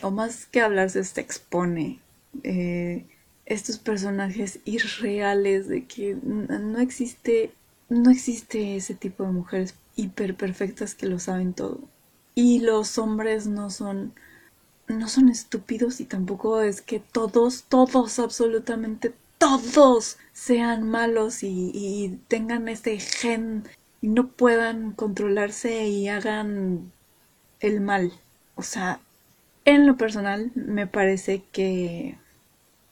o 0.01 0.11
más 0.11 0.45
que 0.45 0.61
hablarse, 0.61 1.03
se 1.03 1.21
expone 1.21 1.99
eh, 2.43 3.05
estos 3.45 3.77
personajes 3.79 4.59
irreales 4.65 5.67
de 5.67 5.85
que 5.85 6.15
no 6.23 6.79
existe, 6.79 7.51
no 7.89 8.11
existe 8.11 8.75
ese 8.75 8.93
tipo 8.95 9.23
de 9.23 9.31
mujeres 9.31 9.75
hiper 9.95 10.35
perfectas 10.35 10.95
que 10.95 11.07
lo 11.07 11.19
saben 11.19 11.53
todo. 11.53 11.81
Y 12.35 12.59
los 12.59 12.97
hombres 12.97 13.47
no 13.47 13.69
son 13.69 14.13
no 14.89 15.07
son 15.07 15.29
estúpidos 15.29 15.99
y 15.99 16.05
tampoco 16.05 16.61
es 16.61 16.81
que 16.81 16.99
todos, 16.99 17.63
todos, 17.69 18.19
absolutamente 18.19 19.13
todos 19.39 20.17
sean 20.33 20.87
malos 20.87 21.43
y, 21.43 22.19
tengan 22.27 22.67
ese 22.67 22.99
gen 22.99 23.63
y 24.01 24.09
no 24.09 24.27
puedan 24.27 24.91
controlarse 24.91 25.87
y 25.87 26.09
hagan 26.09 26.91
el 27.61 27.81
mal. 27.81 28.11
O 28.55 28.61
sea, 28.61 28.99
en 29.65 29.87
lo 29.87 29.97
personal 29.97 30.51
me 30.55 30.87
parece 30.87 31.43
que 31.51 32.17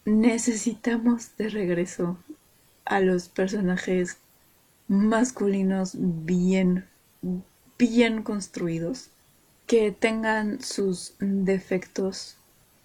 necesitamos 0.06 1.36
de 1.38 1.50
regreso 1.50 2.18
a 2.86 3.02
los 3.02 3.28
personajes 3.28 4.18
masculinos 4.88 5.98
bien, 6.00 6.88
bien 7.78 8.24
construidos, 8.24 9.10
que 9.66 9.92
tengan 9.92 10.62
sus 10.62 11.16
defectos, 11.20 12.38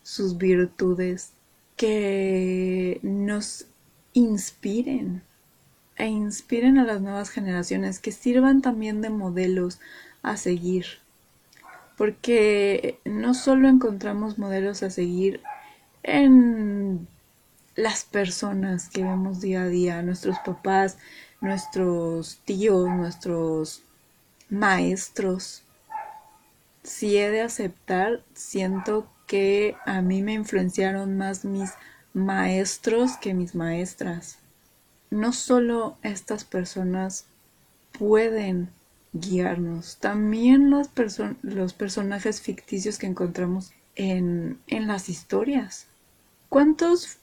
sus 0.03 0.37
virtudes, 0.37 1.33
que 1.77 3.01
nos 3.03 3.67
inspiren 4.13 5.23
e 5.97 6.07
inspiren 6.07 6.79
a 6.79 6.85
las 6.85 7.01
nuevas 7.01 7.31
generaciones, 7.31 7.99
que 7.99 8.13
sirvan 8.13 8.63
también 8.63 9.01
de 9.01 9.11
modelos 9.11 9.81
a 10.23 10.37
seguir. 10.37 10.87
Porque 11.97 12.99
no 13.05 13.35
solo 13.35 13.69
encontramos 13.69 14.39
modelos 14.39 14.83
a 14.83 14.91
seguir 14.91 15.41
en 16.03 17.07
las 17.77 18.05
personas 18.05 18.89
que 18.89 19.03
vemos 19.03 19.41
día 19.41 19.63
a 19.63 19.69
día, 19.69 20.03
nuestros 20.03 20.39
papás, 20.41 20.99
nuestros 21.41 22.39
tíos, 22.45 22.89
nuestros 22.89 23.83
maestros. 24.49 25.63
Si 26.83 27.17
he 27.17 27.31
de 27.31 27.43
aceptar, 27.43 28.23
siento 28.35 29.07
que 29.33 29.77
a 29.87 30.03
mí 30.03 30.21
me 30.21 30.35
influenciaron 30.35 31.17
más 31.17 31.47
mis 31.47 31.71
maestros 32.13 33.17
que 33.17 33.33
mis 33.33 33.55
maestras. 33.55 34.37
No 35.09 35.33
solo 35.33 35.97
estas 36.03 36.45
personas 36.45 37.25
pueden 37.99 38.69
guiarnos, 39.15 39.97
también 39.97 40.69
los, 40.69 40.89
personajes 41.73 42.43
ficticios 42.43 42.99
que 42.99 43.07
encontramos 43.07 43.73
en, 43.95 44.59
en 44.67 44.87
las 44.87 45.09
historias. 45.09 45.87
¿Cuántos 46.51 47.17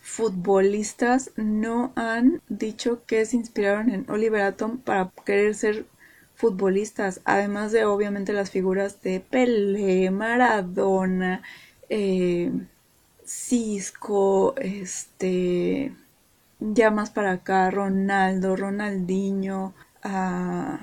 futbolistas 0.00 1.32
no 1.34 1.92
han 1.96 2.40
dicho 2.48 3.02
que 3.04 3.26
se 3.26 3.34
inspiraron 3.34 3.90
en 3.90 4.08
Oliver 4.08 4.42
Atom 4.42 4.78
para 4.78 5.10
querer 5.26 5.56
ser 5.56 5.86
futbolistas, 6.38 7.20
además 7.24 7.72
de 7.72 7.84
obviamente 7.84 8.32
las 8.32 8.50
figuras 8.50 9.02
de 9.02 9.18
Pelé, 9.18 10.08
Maradona, 10.12 11.42
eh, 11.88 12.52
Cisco, 13.26 14.54
este, 14.56 15.92
ya 16.60 16.92
más 16.92 17.10
para 17.10 17.32
acá, 17.32 17.72
Ronaldo, 17.72 18.54
Ronaldinho, 18.54 19.74
uh, 20.04 20.78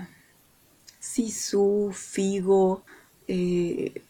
Figo, 1.93 2.83
eh, 3.29 4.03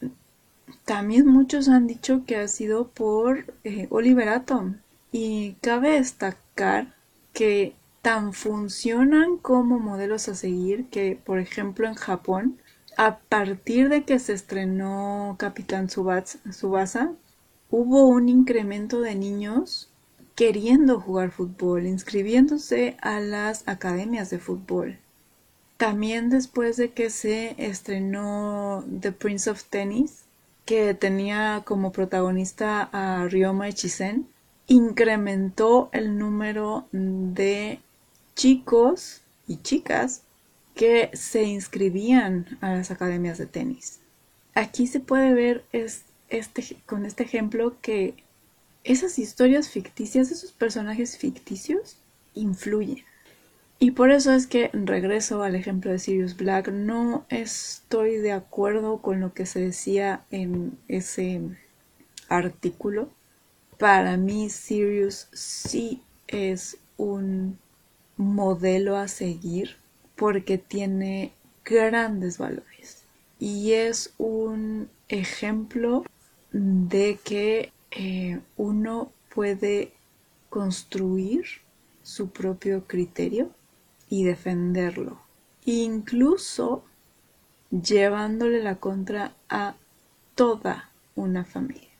también 0.84 1.28
muchos 1.28 1.68
han 1.68 1.86
dicho 1.86 2.24
que 2.26 2.36
ha 2.36 2.48
sido 2.48 2.88
por 2.88 3.54
eh, 3.62 3.86
Oliver 3.90 4.30
Atom. 4.30 4.78
Y 5.12 5.52
cabe 5.62 5.90
destacar 5.92 6.96
que 7.32 7.74
tan 8.06 8.32
funcionan 8.32 9.36
como 9.36 9.80
modelos 9.80 10.28
a 10.28 10.36
seguir 10.36 10.88
que, 10.90 11.18
por 11.24 11.40
ejemplo, 11.40 11.88
en 11.88 11.94
Japón, 11.94 12.56
a 12.96 13.18
partir 13.18 13.88
de 13.88 14.04
que 14.04 14.20
se 14.20 14.32
estrenó 14.32 15.34
Capitán 15.40 15.90
Subasa, 15.90 17.12
hubo 17.68 18.06
un 18.06 18.28
incremento 18.28 19.00
de 19.00 19.16
niños 19.16 19.90
queriendo 20.36 21.00
jugar 21.00 21.32
fútbol, 21.32 21.84
inscribiéndose 21.84 22.96
a 23.02 23.18
las 23.18 23.66
academias 23.66 24.30
de 24.30 24.38
fútbol. 24.38 25.00
También 25.76 26.30
después 26.30 26.76
de 26.76 26.92
que 26.92 27.10
se 27.10 27.56
estrenó 27.58 28.84
The 29.00 29.10
Prince 29.10 29.50
of 29.50 29.64
Tennis, 29.64 30.26
que 30.64 30.94
tenía 30.94 31.62
como 31.66 31.90
protagonista 31.90 32.88
a 32.92 33.26
Ryoma 33.26 33.66
Echizen, 33.66 34.28
incrementó 34.68 35.88
el 35.92 36.18
número 36.18 36.86
de 36.92 37.80
chicos 38.36 39.22
y 39.48 39.56
chicas 39.56 40.22
que 40.74 41.10
se 41.14 41.42
inscribían 41.42 42.58
a 42.60 42.74
las 42.74 42.90
academias 42.90 43.38
de 43.38 43.46
tenis. 43.46 43.98
Aquí 44.54 44.86
se 44.86 45.00
puede 45.00 45.32
ver 45.32 45.64
este, 45.72 46.76
con 46.84 47.06
este 47.06 47.24
ejemplo 47.24 47.76
que 47.80 48.14
esas 48.84 49.18
historias 49.18 49.70
ficticias, 49.70 50.30
esos 50.30 50.52
personajes 50.52 51.18
ficticios, 51.18 51.96
influyen. 52.34 53.04
Y 53.78 53.90
por 53.92 54.10
eso 54.10 54.32
es 54.32 54.46
que 54.46 54.70
regreso 54.72 55.42
al 55.42 55.54
ejemplo 55.54 55.90
de 55.90 55.98
Sirius 55.98 56.36
Black. 56.36 56.68
No 56.68 57.26
estoy 57.28 58.16
de 58.16 58.32
acuerdo 58.32 59.02
con 59.02 59.20
lo 59.20 59.34
que 59.34 59.44
se 59.44 59.60
decía 59.60 60.24
en 60.30 60.78
ese 60.88 61.40
artículo. 62.28 63.10
Para 63.78 64.16
mí 64.16 64.48
Sirius 64.48 65.28
sí 65.32 66.02
es 66.28 66.78
un 66.96 67.58
modelo 68.16 68.96
a 68.96 69.08
seguir 69.08 69.76
porque 70.14 70.58
tiene 70.58 71.32
grandes 71.64 72.38
valores 72.38 73.04
y 73.38 73.72
es 73.72 74.14
un 74.18 74.88
ejemplo 75.08 76.04
de 76.52 77.18
que 77.22 77.72
eh, 77.90 78.40
uno 78.56 79.12
puede 79.34 79.92
construir 80.48 81.44
su 82.02 82.30
propio 82.30 82.86
criterio 82.86 83.50
y 84.08 84.24
defenderlo, 84.24 85.20
incluso 85.64 86.84
llevándole 87.70 88.62
la 88.62 88.76
contra 88.76 89.34
a 89.48 89.74
toda 90.34 90.90
una 91.14 91.44
familia. 91.44 91.90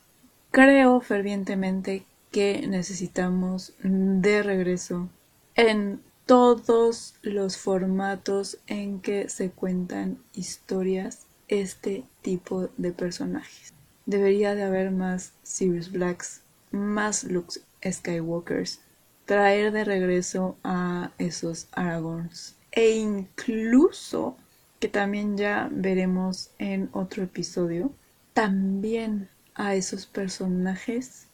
Creo 0.51 1.01
fervientemente 1.01 2.05
que 2.31 2.65
necesitamos 2.67 3.73
de 3.83 4.43
regreso 4.43 5.09
en 5.55 6.01
todos 6.27 7.15
los 7.21 7.55
formatos 7.55 8.57
en 8.67 8.99
que 8.99 9.29
se 9.29 9.49
cuentan 9.49 10.19
historias 10.33 11.25
este 11.47 12.03
tipo 12.21 12.67
de 12.75 12.91
personajes. 12.91 13.73
Debería 14.05 14.53
de 14.53 14.63
haber 14.63 14.91
más 14.91 15.31
Sirius 15.43 15.89
Blacks, 15.89 16.41
más 16.69 17.23
Luke 17.23 17.61
Skywalkers, 17.89 18.81
traer 19.23 19.71
de 19.71 19.85
regreso 19.85 20.57
a 20.65 21.11
esos 21.17 21.69
Aragorns 21.71 22.57
e 22.73 22.97
incluso 22.97 24.35
que 24.81 24.89
también 24.89 25.37
ya 25.37 25.69
veremos 25.71 26.51
en 26.59 26.89
otro 26.91 27.23
episodio, 27.23 27.89
también 28.33 29.29
a 29.55 29.75
esos 29.75 30.05
personajes 30.05 31.27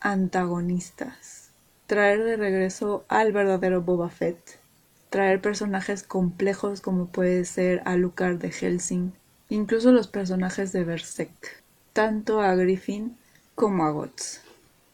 antagonistas 0.00 1.47
traer 1.88 2.22
de 2.22 2.36
regreso 2.36 3.04
al 3.08 3.32
verdadero 3.32 3.80
Boba 3.80 4.10
Fett, 4.10 4.60
traer 5.08 5.40
personajes 5.40 6.02
complejos 6.02 6.82
como 6.82 7.06
puede 7.06 7.46
ser 7.46 7.80
Alucard 7.86 8.36
de 8.36 8.50
Helsing, 8.52 9.12
incluso 9.48 9.90
los 9.90 10.06
personajes 10.06 10.70
de 10.72 10.84
Berserk, 10.84 11.62
tanto 11.94 12.42
a 12.42 12.54
Griffin 12.54 13.16
como 13.54 13.86
a 13.86 13.90
Guts. 13.90 14.42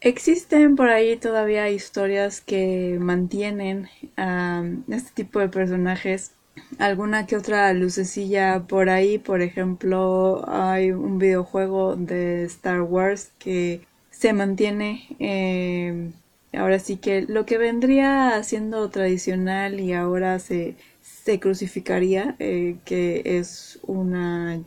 Existen 0.00 0.76
por 0.76 0.88
ahí 0.88 1.16
todavía 1.16 1.68
historias 1.68 2.40
que 2.40 2.96
mantienen 3.00 3.88
a 4.16 4.62
este 4.88 5.11
tipo 5.14 5.40
de 5.40 5.48
personajes. 5.48 6.30
Alguna 6.78 7.26
que 7.26 7.37
otra 7.37 7.72
lucecilla 7.72 8.61
por 8.68 8.88
ahí, 8.88 9.18
por 9.18 9.42
ejemplo, 9.42 10.44
hay 10.46 10.92
un 10.92 11.18
videojuego 11.18 11.96
de 11.96 12.44
Star 12.44 12.83
Wars 12.83 13.33
que 13.38 13.80
se 14.11 14.33
mantiene 14.33 15.09
eh, 15.18 16.12
Ahora 16.56 16.78
sí 16.78 16.96
que 16.96 17.22
lo 17.22 17.46
que 17.46 17.58
vendría 17.58 18.42
siendo 18.42 18.88
tradicional 18.90 19.80
y 19.80 19.92
ahora 19.92 20.38
se, 20.38 20.76
se 21.00 21.40
crucificaría, 21.40 22.36
eh, 22.38 22.76
que 22.84 23.22
es 23.24 23.78
una 23.82 24.60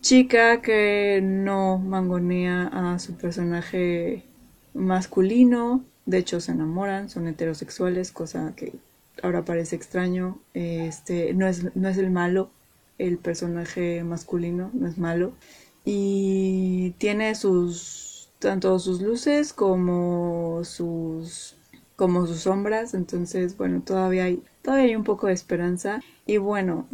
chica 0.00 0.60
que 0.62 1.20
no 1.22 1.78
mangonea 1.78 2.68
a 2.72 2.98
su 2.98 3.16
personaje 3.16 4.24
masculino, 4.74 5.84
de 6.06 6.18
hecho 6.18 6.40
se 6.40 6.52
enamoran, 6.52 7.08
son 7.08 7.28
heterosexuales, 7.28 8.10
cosa 8.12 8.54
que 8.56 8.72
ahora 9.22 9.44
parece 9.44 9.76
extraño, 9.76 10.40
este 10.54 11.34
no 11.34 11.46
es, 11.46 11.74
no 11.76 11.88
es 11.88 11.98
el 11.98 12.10
malo, 12.10 12.50
el 12.98 13.18
personaje 13.18 14.02
masculino 14.04 14.70
no 14.74 14.88
es 14.88 14.98
malo. 14.98 15.32
Y 15.84 16.94
tiene 16.98 17.34
sus 17.34 18.01
tanto 18.42 18.78
sus 18.80 19.00
luces 19.00 19.52
como 19.52 20.62
sus 20.64 21.54
como 21.96 22.26
sus 22.26 22.40
sombras, 22.40 22.94
entonces 22.94 23.56
bueno, 23.56 23.82
todavía 23.82 24.24
hay 24.24 24.42
todavía 24.62 24.86
hay 24.86 24.96
un 24.96 25.04
poco 25.04 25.28
de 25.28 25.32
esperanza 25.32 26.00
y 26.26 26.38
bueno, 26.38 26.86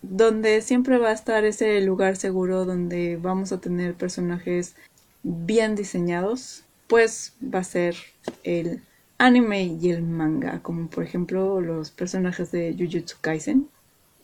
donde 0.00 0.62
siempre 0.62 0.98
va 0.98 1.10
a 1.10 1.12
estar 1.12 1.44
ese 1.44 1.80
lugar 1.80 2.16
seguro 2.16 2.64
donde 2.64 3.16
vamos 3.16 3.52
a 3.52 3.60
tener 3.60 3.94
personajes 3.94 4.76
bien 5.24 5.74
diseñados, 5.74 6.62
pues 6.86 7.34
va 7.42 7.58
a 7.60 7.64
ser 7.64 7.96
el 8.44 8.82
anime 9.18 9.64
y 9.64 9.90
el 9.90 10.02
manga, 10.02 10.60
como 10.62 10.88
por 10.88 11.02
ejemplo 11.02 11.60
los 11.60 11.90
personajes 11.90 12.52
de 12.52 12.74
Jujutsu 12.78 13.16
Kaisen. 13.20 13.68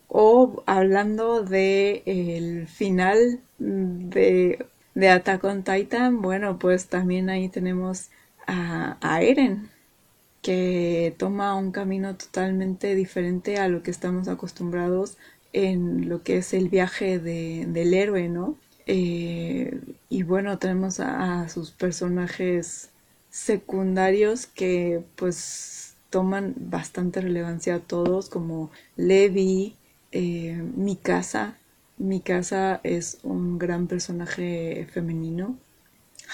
O 0.07 0.63
hablando 0.65 1.43
de 1.43 2.01
el 2.05 2.67
final 2.67 3.41
de 3.59 4.65
de 4.99 5.09
Attack 5.09 5.43
on 5.45 5.63
Titan, 5.63 6.21
bueno, 6.21 6.59
pues 6.59 6.87
también 6.87 7.29
ahí 7.29 7.47
tenemos 7.47 8.09
a, 8.47 9.21
Eren, 9.21 9.69
que 10.41 11.15
toma 11.17 11.55
un 11.55 11.71
camino 11.71 12.15
totalmente 12.15 12.95
diferente 12.95 13.57
a 13.57 13.69
lo 13.69 13.81
que 13.81 13.91
estamos 13.91 14.27
acostumbrados 14.27 15.17
en 15.53 16.09
lo 16.09 16.23
que 16.23 16.37
es 16.37 16.53
el 16.53 16.67
viaje 16.67 17.19
del 17.19 17.93
héroe, 17.93 18.27
¿no? 18.27 18.57
Eh, 18.87 19.79
y 20.09 20.23
bueno, 20.23 20.57
tenemos 20.57 20.99
a, 20.99 21.47
sus 21.47 21.71
personajes 21.71 22.89
secundarios 23.29 24.47
que 24.47 25.01
pues 25.15 25.95
toman 26.09 26.55
bastante 26.57 27.21
relevancia 27.21 27.75
a 27.75 27.79
todos, 27.79 28.29
como 28.29 28.69
Levi, 28.97 29.75
eh, 30.11 30.61
Mikasa, 30.75 31.55
mi 31.99 32.21
casa 32.21 32.81
es 32.83 33.19
un 33.23 33.59
gran 33.59 33.87
personaje 33.87 34.87
femenino. 34.91 35.57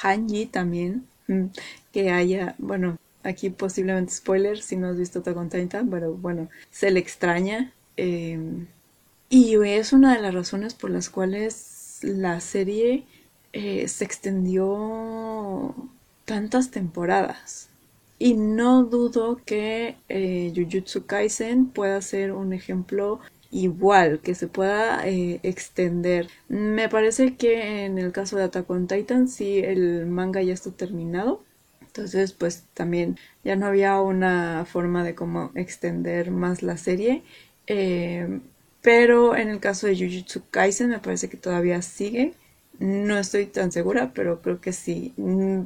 Hanji 0.02 0.46
también, 0.46 1.06
mm, 1.28 1.46
que 1.92 2.12
haya, 2.12 2.56
bueno, 2.60 2.98
aquí 3.24 3.50
posiblemente 3.50 4.14
spoiler 4.14 4.62
si 4.62 4.78
no 4.78 4.88
has 4.88 4.98
visto 4.98 5.20
Attack 5.20 5.38
on 5.38 5.50
Titan, 5.50 5.90
pero 5.90 6.14
bueno, 6.14 6.50
se 6.72 6.92
le 6.92 7.00
extraña. 7.00 7.74
Em, 7.98 8.68
y 9.30 9.56
es 9.56 9.94
una 9.94 10.16
de 10.16 10.22
las 10.22 10.34
razones 10.34 10.74
por 10.74 10.92
las 10.92 11.10
cuales 11.10 12.00
la 12.02 12.40
serie 12.40 13.06
eh, 13.54 13.88
se 13.88 14.06
extendió 14.06 15.76
tantas 16.26 16.72
temporadas. 16.72 17.70
Y 18.20 18.36
no 18.36 18.84
dudo 18.84 19.42
que 19.46 19.98
eh, 20.10 20.54
Jujutsu 20.56 21.06
Kaisen 21.06 21.68
pueda 21.68 22.02
ser 22.02 22.32
un 22.32 22.54
ejemplo 22.54 23.20
igual, 23.56 24.20
que 24.22 24.36
se 24.36 24.48
pueda 24.48 25.08
eh, 25.08 25.40
extender. 25.44 26.28
Me 26.50 26.90
parece 26.90 27.36
que 27.38 27.86
en 27.86 27.98
el 27.98 28.12
caso 28.12 28.38
de 28.38 28.44
Attack 28.44 28.70
on 28.70 28.88
Titan 28.88 29.28
sí 29.28 29.60
el 29.60 30.06
manga 30.08 30.42
ya 30.42 30.54
está 30.54 30.72
terminado. 30.72 31.44
Entonces, 31.82 32.34
pues 32.34 32.66
también 32.74 33.18
ya 33.44 33.56
no 33.56 33.68
había 33.68 34.02
una 34.02 34.66
forma 34.66 35.04
de 35.04 35.16
cómo 35.16 35.52
extender 35.56 36.32
más 36.32 36.64
la 36.64 36.78
serie. 36.78 37.24
Eh, 37.68 38.42
pero 38.82 39.36
en 39.36 39.50
el 39.50 39.60
caso 39.60 39.88
de 39.88 39.96
Jujutsu 39.96 40.44
Kaisen 40.52 40.90
me 40.90 41.00
parece 41.00 41.30
que 41.30 41.38
todavía 41.38 41.82
sigue. 41.82 42.34
No 42.80 43.18
estoy 43.18 43.46
tan 43.48 43.72
segura, 43.72 44.12
pero 44.14 44.42
creo 44.42 44.60
que 44.62 44.74
sí. 44.74 45.14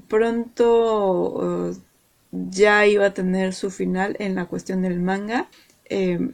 Pronto 0.08 1.70
uh, 1.72 1.76
ya 2.32 2.86
iba 2.88 3.08
a 3.08 3.14
tener 3.14 3.54
su 3.54 3.72
final 3.72 4.16
en 4.20 4.36
la 4.36 4.46
cuestión 4.46 4.84
del 4.84 5.00
manga. 5.00 5.50
Eh, 5.90 6.32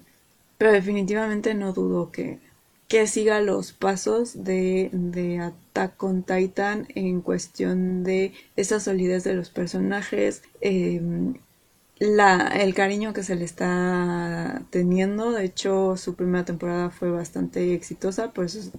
pero 0.58 0.72
definitivamente 0.72 1.54
no 1.54 1.74
dudo 1.74 2.12
que, 2.12 2.40
que 2.88 3.08
siga 3.08 3.42
los 3.42 3.74
pasos 3.74 4.44
de, 4.44 4.90
de 4.94 5.40
Attack 5.40 6.02
on 6.04 6.24
Titan 6.24 6.88
en 6.96 7.22
cuestión 7.22 8.04
de 8.04 8.34
esa 8.56 8.80
solidez 8.80 9.24
de 9.24 9.34
los 9.34 9.50
personajes, 9.50 10.44
em, 10.62 11.36
el 12.00 12.74
cariño 12.74 13.14
que 13.14 13.24
se 13.24 13.36
le 13.36 13.46
está 13.46 14.64
teniendo. 14.70 15.32
De 15.32 15.46
hecho, 15.46 15.98
su 15.98 16.16
primera 16.16 16.46
temporada 16.46 16.90
fue 16.90 17.12
bastante 17.12 17.74
exitosa, 17.74 18.32
por 18.34 18.46
eso 18.46 18.72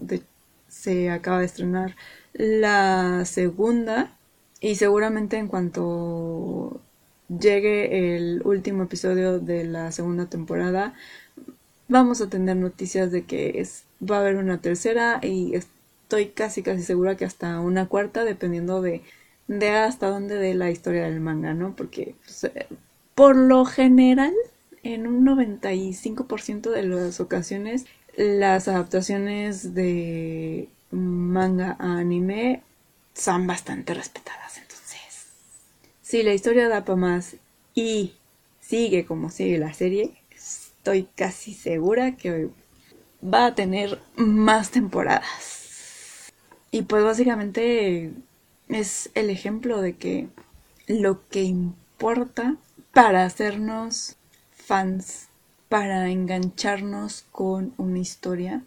se 0.68 1.10
acaba 1.10 1.40
de 1.40 1.46
estrenar 1.46 1.96
la 2.34 3.24
segunda. 3.24 4.12
Y 4.60 4.76
seguramente 4.76 5.36
en 5.36 5.48
cuanto 5.48 6.80
llegue 7.28 8.16
el 8.16 8.42
último 8.44 8.84
episodio 8.84 9.38
de 9.38 9.64
la 9.64 9.92
segunda 9.92 10.26
temporada, 10.26 10.94
vamos 11.88 12.20
a 12.20 12.28
tener 12.28 12.56
noticias 12.56 13.10
de 13.12 13.24
que 13.24 13.60
es, 13.60 13.84
va 14.02 14.18
a 14.18 14.20
haber 14.20 14.36
una 14.36 14.60
tercera 14.60 15.20
y 15.22 15.54
estoy 15.54 16.28
casi 16.28 16.62
casi 16.62 16.82
segura 16.82 17.16
que 17.16 17.24
hasta 17.24 17.60
una 17.60 17.86
cuarta, 17.86 18.24
dependiendo 18.24 18.82
de, 18.82 19.02
de 19.48 19.70
hasta 19.70 20.08
dónde 20.08 20.36
de 20.36 20.54
la 20.54 20.70
historia 20.70 21.04
del 21.04 21.20
manga, 21.20 21.54
¿no? 21.54 21.74
Porque 21.76 22.14
pues, 22.24 22.44
eh, 22.44 22.66
por 23.14 23.36
lo 23.36 23.64
general, 23.64 24.34
en 24.82 25.06
un 25.06 25.24
95% 25.24 26.70
de 26.70 26.82
las 26.82 27.20
ocasiones, 27.20 27.86
las 28.16 28.68
adaptaciones 28.68 29.74
de 29.74 30.68
manga 30.90 31.76
a 31.78 31.98
anime 31.98 32.62
son 33.14 33.46
bastante 33.46 33.94
respetadas. 33.94 34.58
Entonces, 34.58 35.26
si 36.02 36.22
la 36.22 36.34
historia 36.34 36.68
da 36.68 36.84
para 36.84 36.96
más 36.96 37.36
y 37.74 38.14
sigue 38.60 39.06
como 39.06 39.30
sigue 39.30 39.58
la 39.58 39.72
serie, 39.72 40.14
estoy 40.86 41.08
casi 41.16 41.52
segura 41.52 42.16
que 42.16 42.48
va 43.20 43.46
a 43.46 43.54
tener 43.56 44.00
más 44.14 44.70
temporadas. 44.70 46.32
Y 46.70 46.82
pues 46.82 47.02
básicamente 47.02 48.12
es 48.68 49.10
el 49.14 49.30
ejemplo 49.30 49.80
de 49.80 49.96
que 49.96 50.28
lo 50.86 51.26
que 51.26 51.42
importa 51.42 52.54
para 52.92 53.24
hacernos 53.24 54.14
fans, 54.52 55.26
para 55.68 56.08
engancharnos 56.08 57.24
con 57.32 57.74
una 57.78 57.98
historia, 57.98 58.62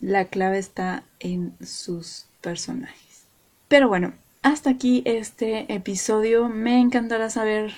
la 0.00 0.24
clave 0.24 0.58
está 0.58 1.04
en 1.20 1.54
sus 1.64 2.26
personajes. 2.40 3.26
Pero 3.68 3.86
bueno, 3.86 4.14
hasta 4.42 4.70
aquí 4.70 5.04
este 5.06 5.72
episodio. 5.72 6.48
Me 6.48 6.80
encantará 6.80 7.30
saber 7.30 7.72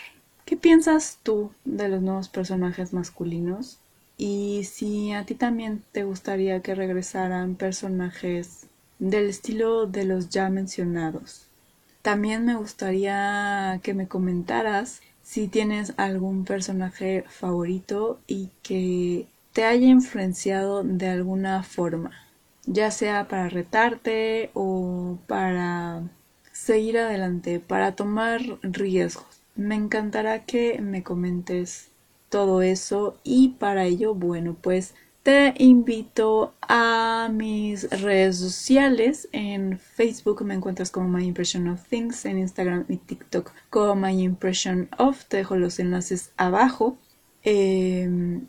qué 0.44 0.56
piensas 0.56 1.18
tú 1.22 1.52
de 1.64 1.88
los 1.88 2.02
nuevos 2.02 2.28
personajes 2.28 2.92
masculinos 2.92 3.78
y 4.16 4.64
si 4.64 5.12
a 5.12 5.24
ti 5.24 5.34
también 5.34 5.82
te 5.92 6.04
gustaría 6.04 6.60
que 6.60 6.74
regresaran 6.74 7.56
personajes 7.56 8.66
del 8.98 9.26
estilo 9.26 9.86
de 9.86 10.04
los 10.04 10.28
ya 10.30 10.48
mencionados. 10.50 11.48
También 12.02 12.44
me 12.44 12.54
gustaría 12.54 13.80
que 13.82 13.94
me 13.94 14.08
comentaras 14.08 15.00
si 15.22 15.48
tienes 15.48 15.94
algún 15.96 16.44
personaje 16.44 17.24
favorito 17.28 18.20
y 18.26 18.50
que 18.62 19.26
te 19.52 19.64
haya 19.64 19.86
influenciado 19.86 20.82
de 20.84 21.08
alguna 21.08 21.62
forma, 21.62 22.12
ya 22.66 22.90
sea 22.90 23.26
para 23.26 23.48
retarte 23.48 24.50
o 24.52 25.16
para 25.26 26.02
seguir 26.52 26.98
adelante, 26.98 27.58
para 27.58 27.96
tomar 27.96 28.42
riesgos. 28.62 29.43
Me 29.56 29.74
encantará 29.76 30.44
que 30.44 30.80
me 30.80 31.02
comentes 31.02 31.90
todo 32.28 32.62
eso 32.62 33.16
y 33.22 33.50
para 33.50 33.84
ello, 33.84 34.14
bueno, 34.14 34.56
pues 34.60 34.94
te 35.22 35.54
invito 35.56 36.52
a 36.60 37.30
mis 37.32 37.88
redes 38.02 38.36
sociales. 38.38 39.28
En 39.32 39.78
Facebook 39.78 40.44
me 40.44 40.54
encuentras 40.54 40.90
como 40.90 41.08
My 41.08 41.24
Impression 41.24 41.68
of 41.68 41.82
Things, 41.88 42.24
en 42.24 42.38
Instagram 42.38 42.84
y 42.88 42.96
TikTok 42.96 43.52
como 43.70 43.94
My 43.94 44.22
Impression 44.22 44.88
of. 44.98 45.24
Te 45.26 45.38
dejo 45.38 45.56
los 45.56 45.78
enlaces 45.78 46.32
abajo. 46.36 46.98
Eh, 47.44 48.40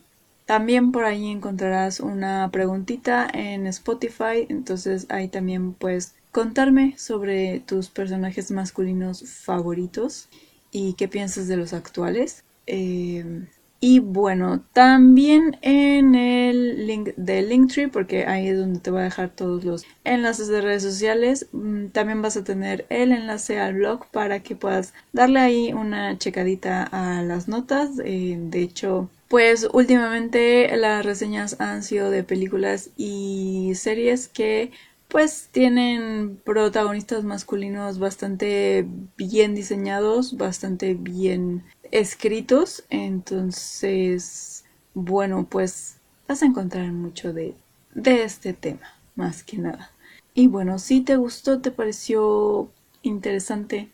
también 0.46 0.91
por 0.91 1.06
ahí 1.06 1.32
encontrarás 1.32 2.00
una 2.00 2.50
preguntita 2.52 3.28
en 3.34 3.65
Spotify, 3.68 4.46
entonces 4.50 5.08
ahí 5.10 5.28
también 5.28 5.74
puedes 5.74 6.15
contarme 6.32 6.96
sobre 6.98 7.62
tus 7.62 7.89
personajes 7.89 8.52
masculinos 8.52 9.24
favoritos 9.24 10.30
y 10.76 10.94
qué 10.96 11.08
piensas 11.08 11.48
de 11.48 11.56
los 11.56 11.72
actuales. 11.72 12.44
Eh, 12.68 13.46
y 13.80 14.00
bueno, 14.00 14.62
también 14.74 15.58
en 15.62 16.16
el 16.16 16.86
link 16.86 17.10
de 17.16 17.44
Linktree, 17.44 17.88
porque 17.88 18.26
ahí 18.26 18.50
es 18.50 18.58
donde 18.58 18.80
te 18.80 18.92
voy 18.92 19.00
a 19.02 19.04
dejar 19.04 19.30
todos 19.30 19.64
los 19.64 19.86
enlaces 20.04 20.50
de 20.50 20.60
redes 20.60 20.84
sociales, 20.84 21.48
mm, 21.54 21.88
también 21.88 22.22
vas 22.22 22.36
a 22.36 22.44
tener 22.44 22.86
el 22.90 23.14
enlace 23.14 23.58
al 23.58 23.76
blog 23.76 24.06
para 24.12 24.42
que 24.42 24.58
puedas 24.58 24.94
darle 25.14 25.40
ahí 25.40 25.72
una 25.72 26.18
checadita 26.18 26.84
a 26.84 27.22
las 27.24 27.48
notas. 27.48 27.92
Eh, 28.04 28.38
de 28.38 28.62
hecho, 28.62 29.10
pues 29.30 29.70
últimamente 29.72 30.76
las 30.76 31.06
reseñas 31.06 31.56
han 31.62 31.84
sido 31.84 32.12
de 32.12 32.24
películas 32.24 32.90
y 32.98 33.72
series 33.76 34.28
que 34.28 34.72
pues 35.15 35.47
tienen 35.49 36.41
protagonistas 36.43 37.23
masculinos 37.23 37.99
bastante 37.99 38.86
bien 39.15 39.56
diseñados, 39.56 40.36
bastante 40.36 40.93
bien 40.93 41.63
escritos. 41.89 42.84
Entonces, 42.89 44.65
bueno, 44.93 45.47
pues 45.49 45.99
vas 46.28 46.43
a 46.43 46.47
encontrar 46.47 46.91
mucho 46.91 47.32
de, 47.32 47.56
de 47.93 48.25
este 48.25 48.51
tema, 48.51 48.93
más 49.15 49.41
que 49.43 49.58
nada. 49.58 49.89
Y 50.34 50.47
bueno, 50.47 50.80
si 50.80 50.99
te 50.99 51.15
gustó, 51.15 51.62
te 51.62 51.71
pareció 51.71 52.69
interesante, 53.01 53.88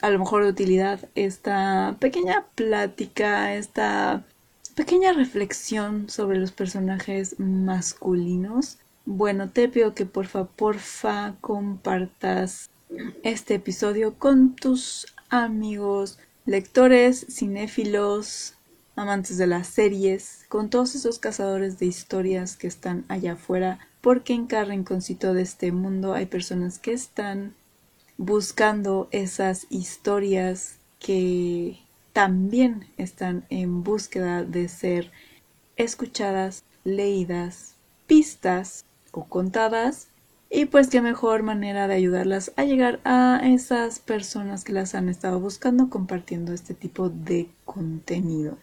a 0.00 0.08
lo 0.08 0.20
mejor 0.20 0.42
de 0.42 0.52
utilidad, 0.52 1.06
esta 1.14 1.96
pequeña 2.00 2.46
plática, 2.54 3.54
esta 3.54 4.24
pequeña 4.74 5.12
reflexión 5.12 6.08
sobre 6.08 6.38
los 6.38 6.50
personajes 6.52 7.38
masculinos. 7.38 8.78
Bueno, 9.04 9.50
te 9.50 9.68
pido 9.68 9.94
que 9.94 10.06
porfa, 10.06 10.44
porfa 10.44 11.34
compartas 11.40 12.70
este 13.24 13.54
episodio 13.54 14.16
con 14.16 14.54
tus 14.54 15.12
amigos, 15.28 16.20
lectores, 16.46 17.26
cinéfilos, 17.28 18.54
amantes 18.94 19.38
de 19.38 19.48
las 19.48 19.66
series, 19.66 20.44
con 20.48 20.70
todos 20.70 20.94
esos 20.94 21.18
cazadores 21.18 21.80
de 21.80 21.86
historias 21.86 22.56
que 22.56 22.68
están 22.68 23.04
allá 23.08 23.32
afuera, 23.32 23.80
porque 24.02 24.34
en 24.34 24.46
cada 24.46 24.66
rinconcito 24.66 25.34
de 25.34 25.42
este 25.42 25.72
mundo 25.72 26.14
hay 26.14 26.26
personas 26.26 26.78
que 26.78 26.92
están 26.92 27.56
buscando 28.18 29.08
esas 29.10 29.66
historias 29.68 30.76
que 31.00 31.80
también 32.12 32.86
están 32.98 33.46
en 33.50 33.82
búsqueda 33.82 34.44
de 34.44 34.68
ser 34.68 35.10
escuchadas, 35.76 36.62
leídas, 36.84 37.74
pistas 38.06 38.84
o 39.12 39.24
contadas. 39.24 40.08
Y 40.50 40.66
pues 40.66 40.88
qué 40.88 41.00
mejor 41.00 41.42
manera 41.42 41.88
de 41.88 41.94
ayudarlas 41.94 42.52
a 42.56 42.64
llegar 42.64 43.00
a 43.04 43.40
esas 43.42 44.00
personas 44.00 44.64
que 44.64 44.74
las 44.74 44.94
han 44.94 45.08
estado 45.08 45.40
buscando 45.40 45.88
compartiendo 45.88 46.52
este 46.52 46.74
tipo 46.74 47.08
de 47.08 47.48
contenido. 47.64 48.58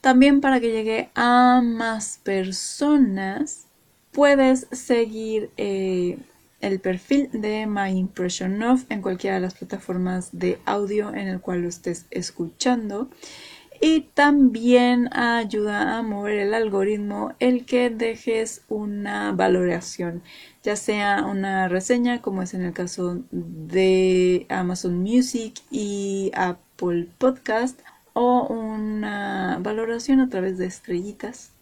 También 0.00 0.40
para 0.40 0.60
que 0.60 0.72
llegue 0.72 1.10
a 1.14 1.60
más 1.62 2.20
personas, 2.22 3.66
puedes 4.12 4.66
seguir 4.72 5.50
eh, 5.58 6.18
el 6.60 6.80
perfil 6.80 7.28
de 7.32 7.66
My 7.66 7.90
Impression 7.90 8.62
Of 8.62 8.84
en 8.88 9.02
cualquiera 9.02 9.36
de 9.36 9.42
las 9.42 9.54
plataformas 9.54 10.30
de 10.32 10.58
audio 10.64 11.10
en 11.10 11.28
el 11.28 11.40
cual 11.40 11.62
lo 11.62 11.68
estés 11.68 12.06
escuchando. 12.10 13.10
Y 13.80 14.02
también 14.14 15.08
ayuda 15.14 15.98
a 15.98 16.02
mover 16.02 16.38
el 16.38 16.54
algoritmo 16.54 17.34
el 17.40 17.64
que 17.66 17.90
dejes 17.90 18.62
una 18.68 19.32
valoración, 19.32 20.22
ya 20.62 20.76
sea 20.76 21.24
una 21.24 21.68
reseña, 21.68 22.22
como 22.22 22.42
es 22.42 22.54
en 22.54 22.62
el 22.62 22.72
caso 22.72 23.22
de 23.30 24.46
Amazon 24.48 24.98
Music 24.98 25.60
y 25.70 26.30
Apple 26.34 27.08
Podcast, 27.18 27.80
o 28.12 28.46
una 28.46 29.58
valoración 29.60 30.20
a 30.20 30.30
través 30.30 30.56
de 30.56 30.66
estrellitas 30.66 31.52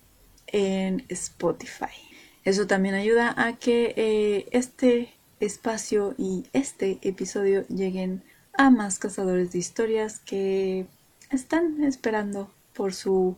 en 0.46 1.04
Spotify. 1.08 1.96
Eso 2.44 2.66
también 2.66 2.94
ayuda 2.94 3.34
a 3.36 3.54
que 3.54 3.94
eh, 3.96 4.46
este 4.52 5.14
espacio 5.40 6.14
y 6.16 6.44
este 6.52 6.98
episodio 7.02 7.66
lleguen 7.68 8.22
a 8.56 8.70
más 8.70 8.98
cazadores 8.98 9.52
de 9.52 9.58
historias 9.58 10.20
que 10.20 10.86
están 11.30 11.82
esperando 11.84 12.50
por 12.74 12.94
su 12.94 13.36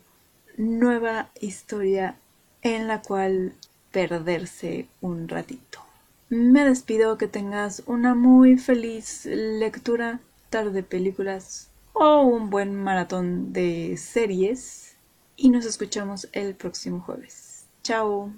nueva 0.56 1.30
historia 1.40 2.16
en 2.62 2.88
la 2.88 3.02
cual 3.02 3.54
perderse 3.92 4.86
un 5.00 5.28
ratito. 5.28 5.80
Me 6.28 6.64
despido, 6.64 7.18
que 7.18 7.28
tengas 7.28 7.82
una 7.86 8.14
muy 8.14 8.56
feliz 8.56 9.26
lectura, 9.26 10.20
tarde 10.50 10.72
de 10.72 10.82
películas 10.82 11.70
o 11.92 12.22
un 12.22 12.50
buen 12.50 12.74
maratón 12.74 13.52
de 13.52 13.96
series 13.96 14.96
y 15.36 15.50
nos 15.50 15.64
escuchamos 15.64 16.28
el 16.32 16.54
próximo 16.54 17.00
jueves. 17.00 17.66
Chao. 17.82 18.32